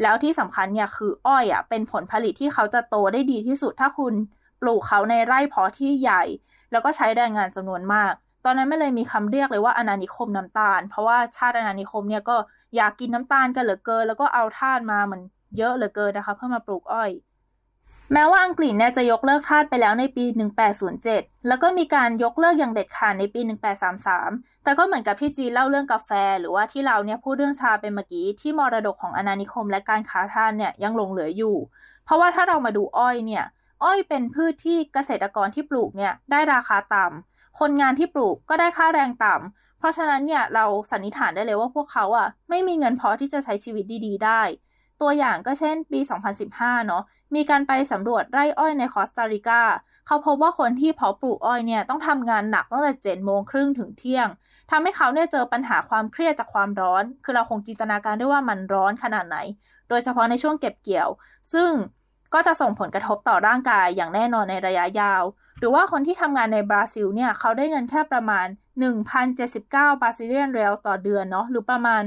[0.02, 4.14] แล้วที่สำคัญเนี่ยคืออ้อยอะเป็นผลผลิตที่เขาจะโตได้ดีที่สุดถ้าคุณ
[4.62, 6.24] ปลูกเขาในไร่เพาะที่ใหญ่
[6.72, 8.14] แล้วก็ใช้แรงงานจำนวนมาก
[8.46, 12.38] ตอนนั้นไม่เลยมีคำเรียกเลยว่าอาณานิคมน้ำตาล เพราะว่าชาติอาณานิคมเนี่ยก็
[12.76, 15.22] อยากกินน้ำตาลกันเหลือเกิน แล้วก็เอาทาสมามัน
[15.58, 17.12] เยอะเหลือเกินนะคะ เพื่อมาปลูกอ้อย
[18.16, 20.26] แม้ว่าอังกฤษเนี่ยจะยกเลิกทาสไปแล้วในปี
[20.86, 23.42] 1807 แล้วก็มีการยกเลิกอย่างเด็ดขาดในปี
[24.04, 31.56] 1833 แต่ก็เหมือนกับที่จีนเล่าเรื่องกาแฟ หรือว่าที่เราเนี่ยพูดเรื่องชาเป็นเมื่อกี้ที่มรดกของอาณานิคม และการค้าทาสเนี่ยยังหลงเหลืออยู่
[32.06, 33.46] เพราะว่าถ้าเรามาดูอ้อยเนี่ย
[33.84, 44.42] อ้อยเป็นพืชที่เกษตรกรที่ปลูกเนี่ยได้ราคาต่ำ คนงานที่ปลูกก็ได้ค่าแรงต่ำ เพราะฉะนั้นเนี่ยเราสันนิษฐานได้เลยว่าพวกเขาอะไม่มีเงินพอที่จะใช้ชีวิตดี ๆ ได้
[45.02, 46.00] ตัวอย่างก็เช่น ปี
[46.44, 47.04] 2015 เนาะ
[47.36, 49.62] มีการไปสำรวจไร่อ้อยในคอสตาริกา
[50.08, 54.28] เขาพบว่าคนที่เพาะปลูกอ้อยเนี่ยต้องทำงานหนักตั้งแต่เจ็ดโมงครึ่งถึงเที่ยง
[54.72, 59.38] ทำให้เขาเนี่ยเจอปัญหาความเครียดจากความร้อน คือเราคงจินตนาการได้ว่ามันร้อนขนาดไหน
[59.90, 61.10] โดยเฉพาะในช่วงเก็บเกี่ยว
[61.54, 61.72] ซึ่ง
[62.34, 65.24] ก็จะส่งผลกระทบต่อร่างกายอย่างแน่นอนในระยะยาว
[65.60, 68.48] หรือว่าคนที่ทำงานในบราซิลเนี่ยเขาได้เงินแค่ประมาณ
[69.24, 72.02] 1,079บาซิเลียนเรลต่อเดือนเนาะหรือประมาณ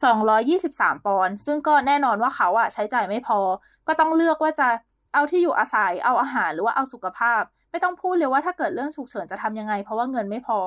[0.00, 3.40] 223 ปอนด์ซึ่งก็แน่นอนว่าเขาอะใช้จ่ายไม่พอ
[3.86, 4.68] ก็ต้องเลือกว่าจะ
[5.14, 10.58] เอาที่อยู่อาศัยเอาอาหารหรือว่าเอาสุขภาพ ไม่ต้องพูดเลยว่าถ้าเกิดเรื่องฉุกเฉินจะทำยังไง เพราะว่าเงินไม่พอ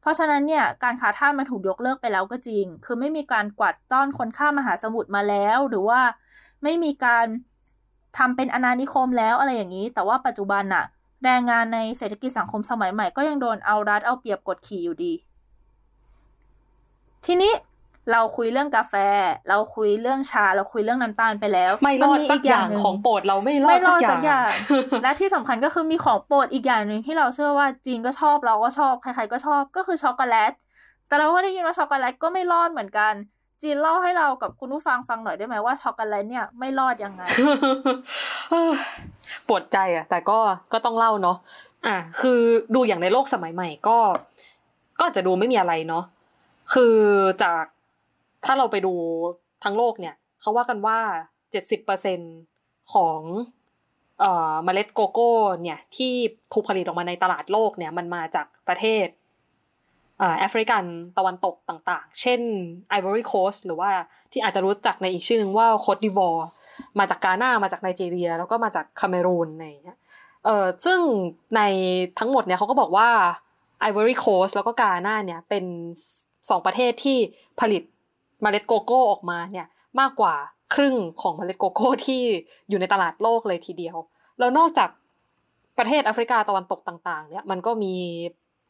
[0.00, 6.00] เพราะฉะนั้นเนี่ยการค้าท่าสมาถูกยกเลิกไปแล้วก็จริง คือไม่มีการกวาดต้อนคนข้ามมหาสมุทรมาแล้ว หรือว่า
[6.62, 7.26] ไม่มีการ
[8.18, 10.84] ทำเป็นอาณานิคมแล้วอะไรอย่างนี้ แต่ว่าปัจจุบันอะ
[11.24, 15.12] แรงงานในเศรษฐกิจสังคมสมัยใหม่ก็ยังโดนเอารัดเอาเปรียบกดขี่อยู่ดี
[17.26, 17.52] ทีนี้
[18.12, 18.94] เราคุยเรื่องกาแฟ
[19.48, 24.50] เราคุยเรื่องชา เราคุยเรื่องน้ำตาลไปแล้ว ไม่รอดนสักอย่างหนึ่ของโปรดเราไม่รอไม่ดรสัอกดอย่าสังกอย่าง
[25.02, 30.52] และที่สำคัญก็คือมีของโปรดอีกอย่างหนึ่งที่เราเชื่อว่าจีนก็ชอบเราก็ชอบใครๆก็ชอบก็คือช็อกโกแลต
[31.08, 33.12] แต่เราก็ได้ยินว่าช็อกโกแลตก็ไม่รอดเหมือนกัน
[33.62, 37.22] จีนเล่าให้เรากับคุณผู้ฟังฟังหน่อยได้ไหมว่าช็อกโกแลตเนี่ยไม่รอดยังไง
[38.50, 38.72] เอ้อ
[39.48, 40.38] ปวดใจอะแต่ก็
[40.72, 41.36] ก็ต้องเล่าเนาะ
[41.86, 42.40] อะคือ
[42.74, 43.98] ดูอย่างในโลกสมัยใหม่ก็
[44.98, 46.04] ก็อาจจะดูไม่มีอะไรเนาะ
[46.74, 46.96] คือ
[47.42, 47.64] จาก
[48.44, 48.94] ถ้าเราไปดู
[49.64, 50.98] ทั้งโลกเนี่ยเขาว่ากันว่า
[51.52, 52.18] เจ็ดสิบเปอร์เซ็นต์
[52.94, 53.20] ของ
[54.20, 55.30] เอ่อเมล็ดโกโก้
[55.62, 56.12] เนี่ยที่
[56.52, 59.06] ถูกผลิตออกมาในตลาดโลกเนี่ยมันมาจากประเทศ
[60.38, 60.84] แอฟริกัน
[61.18, 62.40] ตะวันตกต่างๆ เช่น
[62.88, 63.90] Ivory Coast หรือว่า
[64.32, 66.46] ที่อาจจะรู้จักในอีกชื่อหนึ่งว่าโกตดิวัวร์
[66.98, 69.98] มาจากกาหน้ามาจากไนจีเรีย แล้วก็มาจากแคเมอรูนในเนี้ย
[70.44, 70.98] เออซึ่ง
[71.56, 71.60] ใน
[72.18, 73.08] ทั้งหมดเนี่ยเขาก็บอกว่า
[73.80, 75.64] Ivory Coast แล้วก็กาหน้าเนี่ยเป็น
[76.50, 77.18] สองประเทศที่
[77.60, 77.82] ผลิต
[78.42, 79.66] เมล็ดโกโก้ออกมาเนี่ย
[80.00, 80.34] มากกว่า
[80.74, 82.22] ครึ่งของเมล็ดโกโก้ที่
[82.68, 83.96] อยู่ในตลาดโลกเลยทีเดียว
[84.38, 84.88] แล้วนอกจาก
[85.78, 87.94] ประเทศแอฟริกาตะวันตกต่างๆเนี่ยมันก็มี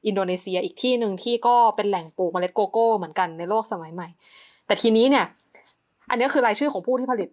[0.07, 4.09] อินโดนีเซียอีกที่หนึ่งที่ก็เป็นแหล่งปลูกเมล็ดโกโก้เหมือนกันในโลกสมัยใหม่
[4.67, 5.25] แต่ทีนี้เนี่ย
[6.11, 7.29] อันนี้คือรายชื่อของผู้ที่ผลิต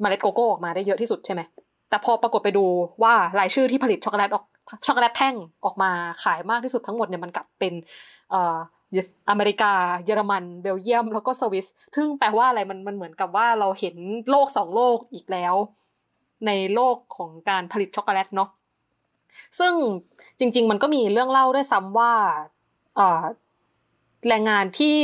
[0.00, 1.40] เมล็ดโกโก้ออกมาได้เยอะที่สุดใช่ไหม
[1.88, 2.66] แต่พอปรากฏไปดู
[3.02, 4.44] ว่ารายชื่อที่ผลิตช็อกโกแลตออก
[4.86, 5.90] ช็อกโกแลตแท่งออกมา
[6.22, 7.72] ขายมากที่สุดทั้งหมดเนี่ยมันกลับเป็น
[8.30, 9.72] อเมริกา
[10.04, 13.96] เยอรมัน เบลเยียม แล้วก็สวิสซึ่งแปลว่าอะไรมันมันเหมือนกับว่าเราเห็น
[14.30, 15.54] โลกสองโลกอีกแล้ว
[16.46, 18.50] ในโลกของการผลิตช็อกโกแลตเนาะ
[19.58, 19.72] ซึ่ง
[20.38, 22.12] จริง ๆ มันก็มีเรื่องเล่าด้วยซ้ำว่า
[24.28, 24.94] แรงงานที่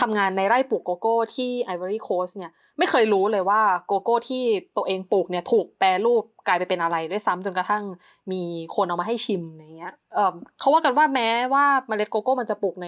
[0.00, 4.44] ทำงานในไร่ปลูกโกโก้ที่ Ivory Coast เนี่ย ไม่เคยรู้เลยว่าโกโก้ที่
[4.76, 7.84] ตัวเองปลูกเนี่ยถูกแปรรูปกลายไปเป็นอะไรด้วยซ้ำจนกระทั่ง
[8.32, 8.42] มี
[8.76, 12.86] คนเอามาให้ชิมอย่างเงี้ยเออเขาว่ากันว่าแม้ว่าเมล็ดโกโก้มันจะปลูกใน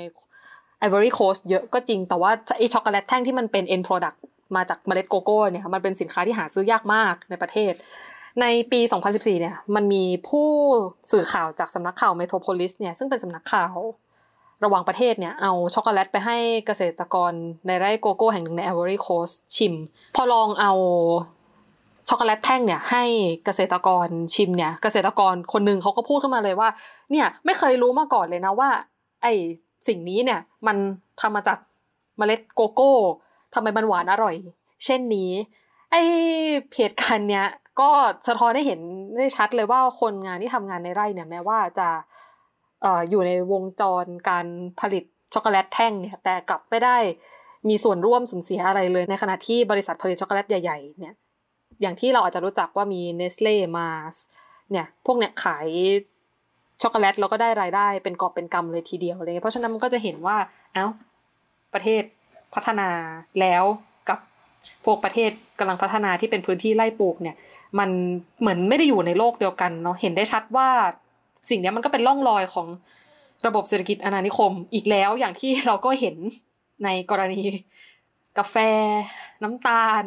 [0.78, 4.16] Ivory Coast เยอะก็จริงแต่ว่าไอช็อกโกแลตแท่งที่มันเป็น end product
[4.56, 7.72] มาจากเมล็ดโกโก้เนี่ยมันเป็นสินค้าที่หาซื้อยากมากในประเทศ
[8.40, 8.80] ในปี
[9.10, 10.48] 2014 เนี่ยมันมีผู้
[11.12, 13.74] สื่อข่าวจากสำนักข่าว Metropolis เนี่ยซึ่งเป็นสำนักข่าว
[14.64, 16.36] ระหว่างประเทศเนี่ยเอาช็อกโกแลตไปให้
[16.66, 17.32] เกษตรกร
[17.66, 19.74] ในไร่โกโก้แห่งหนึ่งใน Ivory Coast ชิม
[20.16, 20.72] พอลองเอา
[22.08, 23.04] ช็อกโกแลตแท่งเนี่ยให้
[23.44, 26.68] เกษตรกรชิมเนี่ย เกษตรกรคนหนึ่งเขาก็พูดขึ้นมาเลยว่า
[27.10, 28.70] เนี่ยไม่เคยรู้มาก่อนเลยนะว่า
[29.22, 29.26] ไอ
[29.88, 30.76] สิ่งนี้เนี่ยมัน
[31.20, 31.58] ทำมาจาก
[32.18, 32.92] เมล็ดโกโก้
[33.54, 34.34] ทำไมมันหวานอร่อย
[34.84, 35.32] เช่นนี้
[35.90, 35.94] ไอ
[36.76, 37.46] เหตุการณ์เนี้ย
[37.80, 37.90] ก็
[38.28, 38.80] สะท้อนให้เห็น
[39.16, 41.88] ได้ชัดเลยว่าคนงานที่ทำงานในไร่เนี่ยแม้ว่าจะ
[43.10, 44.46] อยู่ในวงจรการ
[44.80, 46.96] ผลิตช็อกโกแลตแท่งเนี่ยแต่กลับไม่ได้
[47.68, 51.14] มีส่วนร่วมสูญเสียอะไรเลยในขณะที่บริษัทผลิตช็อกโกแลตใหญ่ๆเนี่ย
[51.80, 54.16] อย่างที่เราอาจจะรู้จักว่ามีเนสเล่มาส
[54.70, 55.68] เนี่ยพวกเนี่ยขาย
[56.82, 60.36] ช็อกโกแลตแล้วก็ได้รายได้เป็นกอบเป็นกำเลยทีเดียวเลยเพราะฉะนั้นมันก็จะเห็นว่า
[60.74, 60.86] เอ้า
[61.74, 62.02] ประเทศ
[62.54, 62.88] พัฒนา
[63.40, 63.64] แล้ว
[64.08, 64.18] กับ
[64.84, 67.36] พวกประเทศกำลังพัฒนาที่เป็นพื้นที่ไร่ปลูกเนี่ย
[67.78, 67.90] มัน
[68.40, 70.68] เหมือนไม่ได้อยู่ในโลกเดียวกันเนาะเห็นได้ชัดว่า
[71.50, 72.66] สิ่งนี้มันก็เป็นร่องรอยของ
[73.46, 76.16] ระบบเศรษฐกิจอาณานิคมอีกแล้วอย่างที่เราก็เห็น
[76.84, 77.42] ในกรณี
[78.38, 78.56] กาแฟ
[79.42, 80.04] น้ำตาล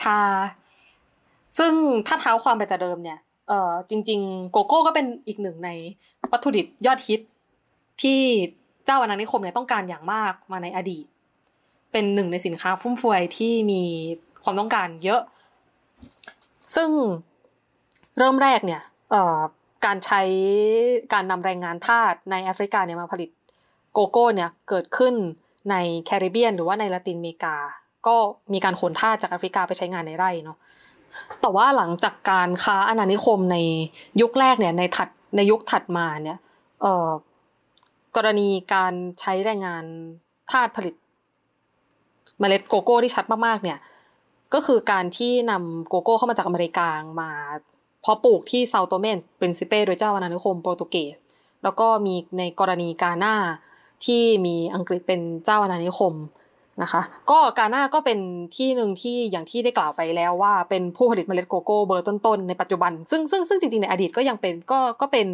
[0.00, 0.20] ชา
[1.58, 1.72] ซึ่ง
[2.06, 3.18] ถ้าเท้าความไปแต่เดิมเนี่ย
[3.48, 5.70] เออจริง ๆ โกโก้ก็เป็นอีกหนึ่งใน
[6.32, 7.20] วัตถุดิบยอดฮิต
[8.02, 8.20] ที่
[8.84, 11.04] เจ้าอาณานิคมเนี่ยต้องการอย่างมากมาในอดีต
[11.92, 13.82] เป็นหนึ่งในสินค้าฟุ่มเฟือยที่มี
[14.44, 15.20] ความต้องการเยอะ
[16.74, 16.90] ซึ่ง
[18.18, 19.38] เริ่มแรกเนี่ยเออ
[19.86, 20.22] การใช้
[21.12, 23.30] การนำแรงงานทาสในแอฟริกาเนี่ยมาผลิต
[23.92, 25.14] โกโก้เนี่ยเกิดขึ้น
[25.70, 27.56] ในแคริบเบียน หรือว่าในละตินอเมริกา
[28.06, 28.16] ก็
[28.52, 30.58] มีการขนทาสจากแอฟริกาไปใช้งานในไร่เนาะ
[31.40, 33.56] แต่ว่าหลังจากการค้าอาณานิคมใน
[34.20, 36.38] ยุคแรกเนี่ยในถัดในยุคถัดมาเนี่ย
[36.82, 37.10] เอ่อ
[38.16, 39.84] กรณีการใช้แรงงาน
[40.50, 40.94] ทาสผลิต
[42.38, 43.78] เมล็ดโกโก้ที่ชัดมากๆเนี่ย
[44.54, 46.88] ก็คือการที่นำโกโก้เข้ามาจากอเมริกา
[47.22, 47.30] มา
[48.04, 51.16] เพาะปลูกที่เซาตูเมและปรินซิปีโดยเจ้าอาณานิคมโปรตุเกส
[51.62, 53.34] แล้วก็มีในกรณีกาหน้า
[54.04, 56.14] ที่มีอังกฤษเป็นเจ้าอาณานิคม
[56.82, 58.18] นะคะ ก็กาหน้าก็เป็น
[58.56, 65.28] ที่หนึ่งที่อย่างที่ได้กล่าวไปแล้วว่าเป็นผู้ผลิตเมล็ดโกโก้เบอร์ต้นๆในปัจจุบัน ซึ่งซึ่งซึ่งจริงๆในอดีตก็ยังเป็นก็ก็เป็น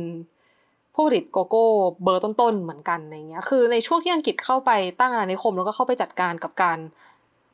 [0.95, 1.64] ผู้ผลิตโกโก้
[2.05, 6.79] เบอร์ต้นๆเหมือนกันอะไรเงี้ย คือในช่วงที่อังกฤษเข้าไปตั้งอาณานิคมแล้วก็เข้าไปจัดการกับการ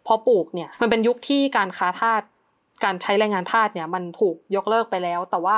[0.04, 2.22] เพาะปลูกเนี่ย มันเป็นยุคที่การค้าทาส
[2.84, 5.56] การใช้แรงงานทาสเนี่ยมันถูกยกเลิกไปแล้ว แต่ว่า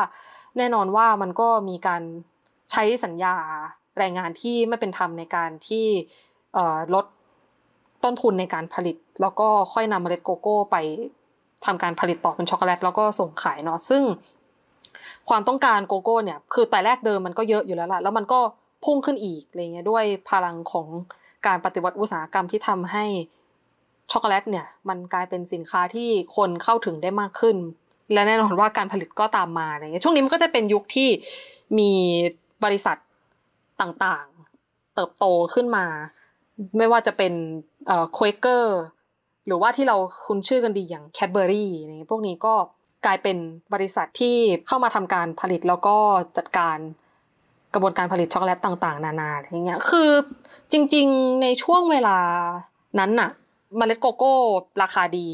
[0.59, 2.03] แน่นอนว่ามันก็มีการ
[2.71, 3.35] ใช้สัญญา
[3.99, 5.87] แรงงานที่ไม่เป็นธรรมในการที่
[6.95, 7.05] ลด
[8.05, 10.77] ต้นทุนในการผลิต แล้วก็ค่อยนำเมล็ดโกโก้ไป
[11.67, 14.03] ทำการผลิตต่อเป็นช็อกโกแลตแล้วก็ส่งขายเนาะซึ่ง
[15.29, 18.41] ความต้องการโกโก้เนี่ยคือแต่แรกเดิมมันก็เยอะอยู่แล้วล่ะแล้วมันก็
[18.85, 20.87] พุ่งขึ้นอีกอะไรเงี้ยด้วยพลังของ
[21.47, 23.05] การปฏิวัติอุตสาหกรรมที่ทำให้
[24.13, 27.57] ช็อกโกแลตเนี่ยมันกลายเป็นสินค้าที่คนเข้าถึงได้มากขึ้น
[28.13, 31.09] และแน่นอนว่าการผลิตก็ตามมาอะไรเงี้ยช่วงนี้มันก็จะเป็นยุคที่
[31.79, 31.93] มี
[32.65, 32.97] บริษัท
[33.81, 35.87] ต่างๆ เติบโตขึ้นมา
[36.79, 37.33] ไม่ว่าจะเป็น
[37.87, 38.79] เอ่อควเกอร์
[39.47, 39.97] หรือว่าที่เรา
[40.27, 42.55] คุ้นชื่อกันดีอย่างแคดเบอรี่นี่พวกนี้ก็
[43.07, 43.37] กลายเป็น
[43.75, 44.37] บริษัทที่
[44.67, 45.97] เข้ามาทำการผลิตแล้วก็
[46.37, 46.79] จัดการ
[47.75, 50.11] กระบวนการผลิตช็อกโกแลตต่าง ๆ นานาอย่างเงี้ยคือ
[50.73, 52.19] จริง ๆ ในช่วงเวลา
[52.99, 53.31] นั้นน่ะ
[53.77, 54.33] เมล็ดโกโก้
[54.83, 55.29] ราคาดี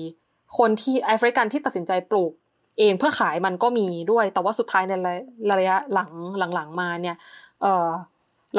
[0.58, 2.32] คนที่แอฟริกันที่ตัดสินใจปลูก
[2.78, 4.92] เองเพื่อขายมันก็มีด้วย แต่ว่าสุดท้ายใน
[5.60, 6.10] ระยะหลัง
[6.54, 7.16] หลังๆมาเนี่ย
[7.62, 7.88] เออ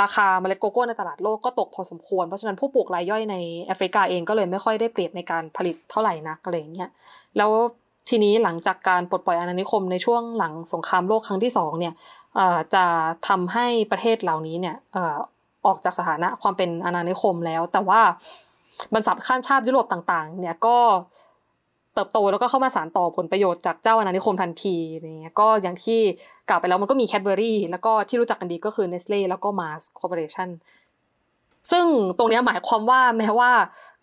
[0.02, 6.90] ราคาเมล็ดโกโก้ในตลาดโลกก็ตกพอสมควร เพราะฉะนั้นผู้ปลูกรายย่อยในแอฟริกาเองก็เลยไม่ค่อยได้เปรียบในการผลิตเท่าไหร่นักอะไรเงี้ย
[7.38, 7.52] แล้ว
[8.10, 11.94] ทีนี้หลังจากการปลดปล่อยอาณานิคมในช่วงหลังสงครามโลกครั้งที่สองเนี่ย
[12.76, 12.86] จะ
[13.28, 14.76] ทำให้ประเทศเหล่านี้เนี่ย
[15.66, 18.02] ออกจากสถานะความเป็นอาณานิคมแล้ว แต่ว่า
[18.94, 20.78] บรรษัทข้ามชาติยุโรปต่างๆ เนี่ยก็
[21.94, 24.76] เติบโตแล้วก็เข้ามาสานต่อผลประโยชน์จากเจ้าอาณานิคมทันที
[25.20, 26.00] เนี่ยก็อย่างที่
[26.50, 30.50] กล่าวไปแล้วมันก็มี Cadbury แล้วก็ที่รู้จักกันดีก็คือเนสเล่แล้วก็ Mars Corporation
[31.72, 31.86] ซึ่ง
[32.18, 33.52] ตรงนี้หมายความว่าแม้ว่า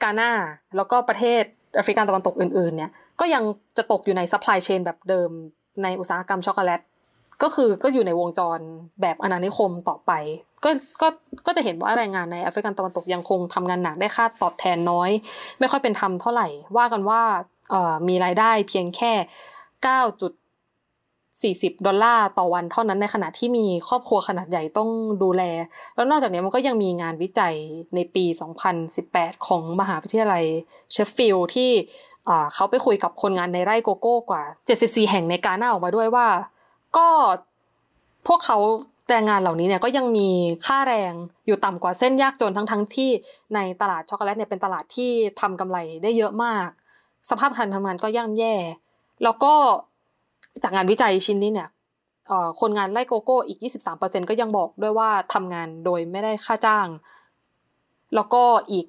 [0.03, 0.31] กาหน้า
[0.77, 1.43] แล้วก็ประเทศ
[1.75, 3.43] แอฟริกันตะวันตกอื่นๆเนี่ยก็ยัง
[3.77, 5.31] จะตกอยู่ใน supply chain แบบเดิม
[5.83, 6.81] ในอุตสาหกรรมช็อกโกแลต
[7.43, 8.59] ก็คือก็อยู่ในวงจร
[9.01, 10.13] แบบอาณานิคมต่อไป
[10.65, 11.09] ก็ก็
[11.47, 15.11] ก็จะเห็นว่าแรงงานในแอฟริกันตะวันตกยังคงทำงานหนักได้ค่าตอบแทนน้อย
[15.59, 17.21] ไม่ค่อยเป็นธรรมเท่าไหร่ ว่ากันว่า
[17.71, 19.13] เอ่อมีรายได้เพียงแค่
[21.73, 24.89] 9.40 ดอลลาร์ต่อวันเท่านั้นในขณะที่มีครอบครัวขนาดใหญ่ต้อง
[25.23, 25.43] ดูแล
[25.95, 27.55] แล้วนอกจากนี้มันก็ยังมีงานวิจัย
[27.95, 28.25] ในปี
[28.87, 30.45] 2018 ของมหาวิทยาลัย
[30.93, 31.71] เชฟฟิลด์ที่
[32.55, 34.43] เขาไปคุยกับคนงานในไร่โกโก้กว่า
[34.77, 36.27] 74 แห่งในกาหน้าออกมาด้วยว่า
[36.97, 37.09] ก็
[38.29, 38.59] พวกเขา
[39.13, 40.29] แรงงานเหล่านี้เนี่ยก็ยังมี
[40.67, 41.13] ค่าแรง
[41.47, 43.11] อยู่ต่ำกว่าเส้นยากจนทั้งๆทที่
[43.55, 45.11] ในตลาดช็อกโกแลตเนี่ยเป็นตลาดที่
[45.41, 46.69] ทำกำไรได้เยอะมาก
[47.31, 48.55] สภาพการทำงานก็ย่ำแย่
[49.23, 49.55] แล้วก็
[50.63, 51.69] จากงานวิจัยชิ้นนี้เนี่ย
[52.61, 53.59] คนงานไล่โกโก้อีก
[53.95, 56.89] 23%ก็ยังบอกด้วยว่าทำงานโดยไม่ได้ค่าจ้าง
[58.15, 58.87] แล้วก็อีก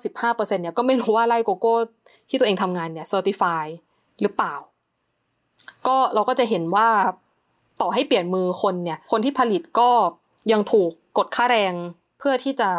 [0.00, 1.74] 95%เนี่ยก็ไม่รู้ว่าไล่โกโก้
[2.28, 3.64] ที่ตัวเองทำงานเนี่ยเซอร์ติฟาย
[4.20, 4.54] หรือเปล่า
[5.86, 6.88] ก็เราก็จะเห็นว่า
[7.82, 9.90] ต่อให้เปลี่ยนมือคนเนี่ย คนที่ผลิตก็
[10.52, 11.74] ยังถูกกดค่าแรง
[12.18, 12.70] เพื่อที่จะ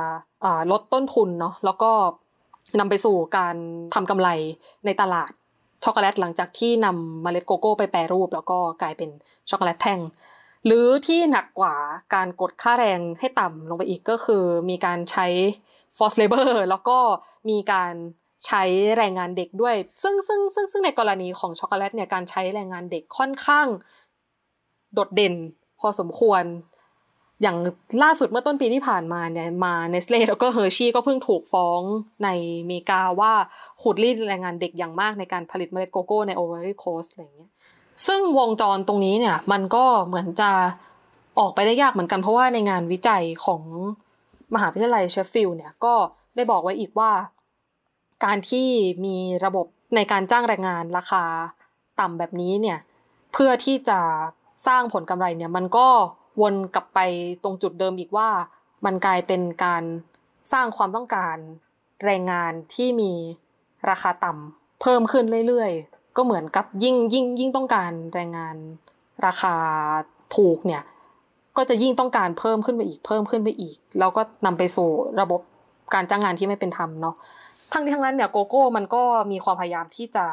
[0.72, 1.92] ลดต้นทุนเนาะแล้วก็
[2.80, 3.56] นำไปสู่การ
[3.94, 4.30] ทำกำไร
[4.86, 5.32] ในตลาด
[5.84, 9.10] ช็อกโกแลตหลังจากที่นำเมล็ดโกโก้ไปแปรรูป แล้วก็กลายเป็น
[9.50, 10.00] ช็อกโกแลตแท่ง
[10.66, 11.76] หรือที่หนักกว่า
[12.16, 15.28] การกดค่าแรงให้ต่ำลงไปอีกก็คือ มีการใช้
[15.98, 16.98] forced labor แล้วก็
[17.50, 17.94] มีการ
[18.48, 18.64] ใช้
[18.98, 23.68] แรงงานเด็กด้วย ซึ่งซึ่งซึ่งซึ่งในกรณีของช็อกโกแลตเนี่ยการใช้แรงงานเด็กค่อนข้าง
[24.94, 25.34] โดดเด่น
[25.80, 26.44] พอสมควร
[27.42, 27.58] อย่าง
[28.04, 31.82] ล่าสุดเมื่อต้นปีที่ผ่านมาเนี่ยมาเนสท์เล่แล้วก็เฮอร์ชี่ก็เพิ่งถูกฟ้อง
[32.24, 32.30] ใน
[32.62, 33.34] อเมริกาว่า
[33.82, 37.50] ขูดรีดแรงงานเด็กอย่างมากในการผลิตเมล็ดโกโก้ในไอวอรีโคสต์อะไรอย่างเงี้ย
[38.08, 40.52] ซึ่งวงจรตรงนี้เนี่ยมันก็เหมือนจะ
[41.40, 43.62] ออกไปได้ยากเหมือนกันเพราะว่าในงานวิจัยของ
[44.54, 45.94] มหาวิทยาลัยเชฟฟิลด์เนี่ยก็
[46.36, 47.12] ได้บอกไว้อีกว่า
[48.26, 48.68] การที่
[49.06, 49.66] มีระบบ
[49.96, 51.24] ในการจ้างแรงงานราคา
[52.00, 52.80] ต่ำแบบนี้เนี่ย
[53.34, 54.00] เพื่อที่จะ
[54.68, 55.88] สร้างผลกำไรเนี่ยมันก็
[56.42, 57.00] วนกลับไป
[57.44, 58.30] ตรงจุดเดิมอีกว่า
[58.86, 59.84] มันกลายเป็นการ
[60.54, 61.38] สร้างความต้องการ
[62.06, 63.12] แรงงานที่มี
[63.90, 68.56] ราคาต่ำเพิ่มขึ้นเรื่อยๆ ก็เหมือนกับยิ่งยิ่งยิ่งต้องการแรงงาน
[69.26, 69.56] ราคา
[70.36, 70.84] ถูกเนี่ย
[71.58, 74.90] ก็จะยิ่งต้องการเพิ่มขึ้นไปอีกเพิ่มขึ้นไปอีก แล้วก็นำไปสู่
[75.22, 75.42] ระบบ
[75.94, 77.16] การจ้างงานที่ไม่เป็นธรรมเนาะ
[77.72, 80.26] ทั้งนี้ทั้งนั้นเนี่ยโกโก้มันก็มีความพยายามที่จะ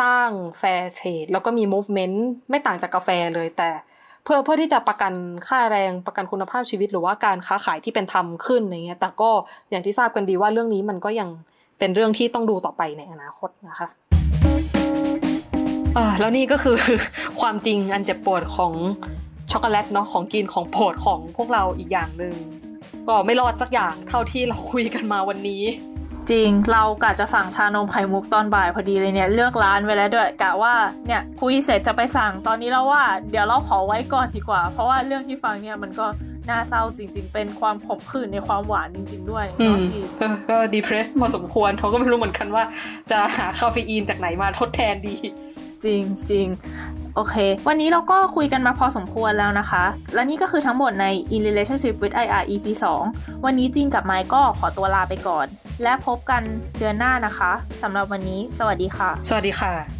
[0.00, 0.28] สร้าง
[0.58, 2.16] fair trade แล้วก็มี movement
[2.50, 3.70] ไม่ต่างจากกาแฟเลยแต่
[4.24, 5.12] เพื่อเพื่อที่จะประกัน
[5.48, 9.30] ค่าแรงประกันคุณภาพชีวิต หรือว่าการค้าขายที่เป็นธรรมขึ้นอย่างเงี้ย แต่ก็
[9.70, 11.28] อย่างที่ทราบกันดีว่าเรื่องนี้มันก็ยัง
[11.78, 13.88] เป็นเรื่องที่ต้องดูต่อไปในอนาคตนะคะ
[15.96, 16.76] อ่าแล้วนี่ก็คือ
[17.40, 18.72] ความจริงอันเจ็บปวดของ
[19.50, 22.34] ช็อกโกแลตเนาะของกินของโปรดของพวกเราอีกอย่างหนึ่ง
[23.08, 25.62] ก็ไม่รอดสักอย่างเท่าที่เราคุยกันมาวันนี้
[26.30, 30.74] จริง เรากะจะสั่งชานมไข่มุกตอนบ่ายพอดีเลยเนี่ยเลือกร้านไว้แล้วด้วยกะว่า
[31.06, 36.06] เนี่ยคุยเสร็จจะไปสั่งตอนนี้แล้วว่า เดี๋ยวเราขอไว้ก่อนดีกว่า เพราะว่าเรื่องที่ฟังเนี่ยมันก็
[36.48, 42.64] น่าเศร้าจริง ๆ เป็นความขมขื่นในความหวานจริง ๆ ด้วยอืเนาะมที่ก็ก็ดีเพรสพอสมควรเขาก็ไม่รู้เหมือนกันว่า
[43.10, 45.16] จะหาคาเฟอีนจากไหนมาทดแทนดี
[45.84, 46.46] จริงจริง
[47.14, 47.36] โอเค
[47.68, 52.66] วันนี้เราก็คุยกันมาพอสมควรแล้วนะคะ และนี่ก็คือทั้งหมดใน In Relationship with IR EP
[53.06, 55.46] 2 วันนี้จริงกับไมค์ก็ขอตัวลาไปก่อน
[55.82, 56.42] และพบกัน
[56.78, 57.52] เดือนหน้านะคะ
[57.82, 59.97] สำหรับวันนี้ สวัสดีค่ะ สวัสดีค่ะ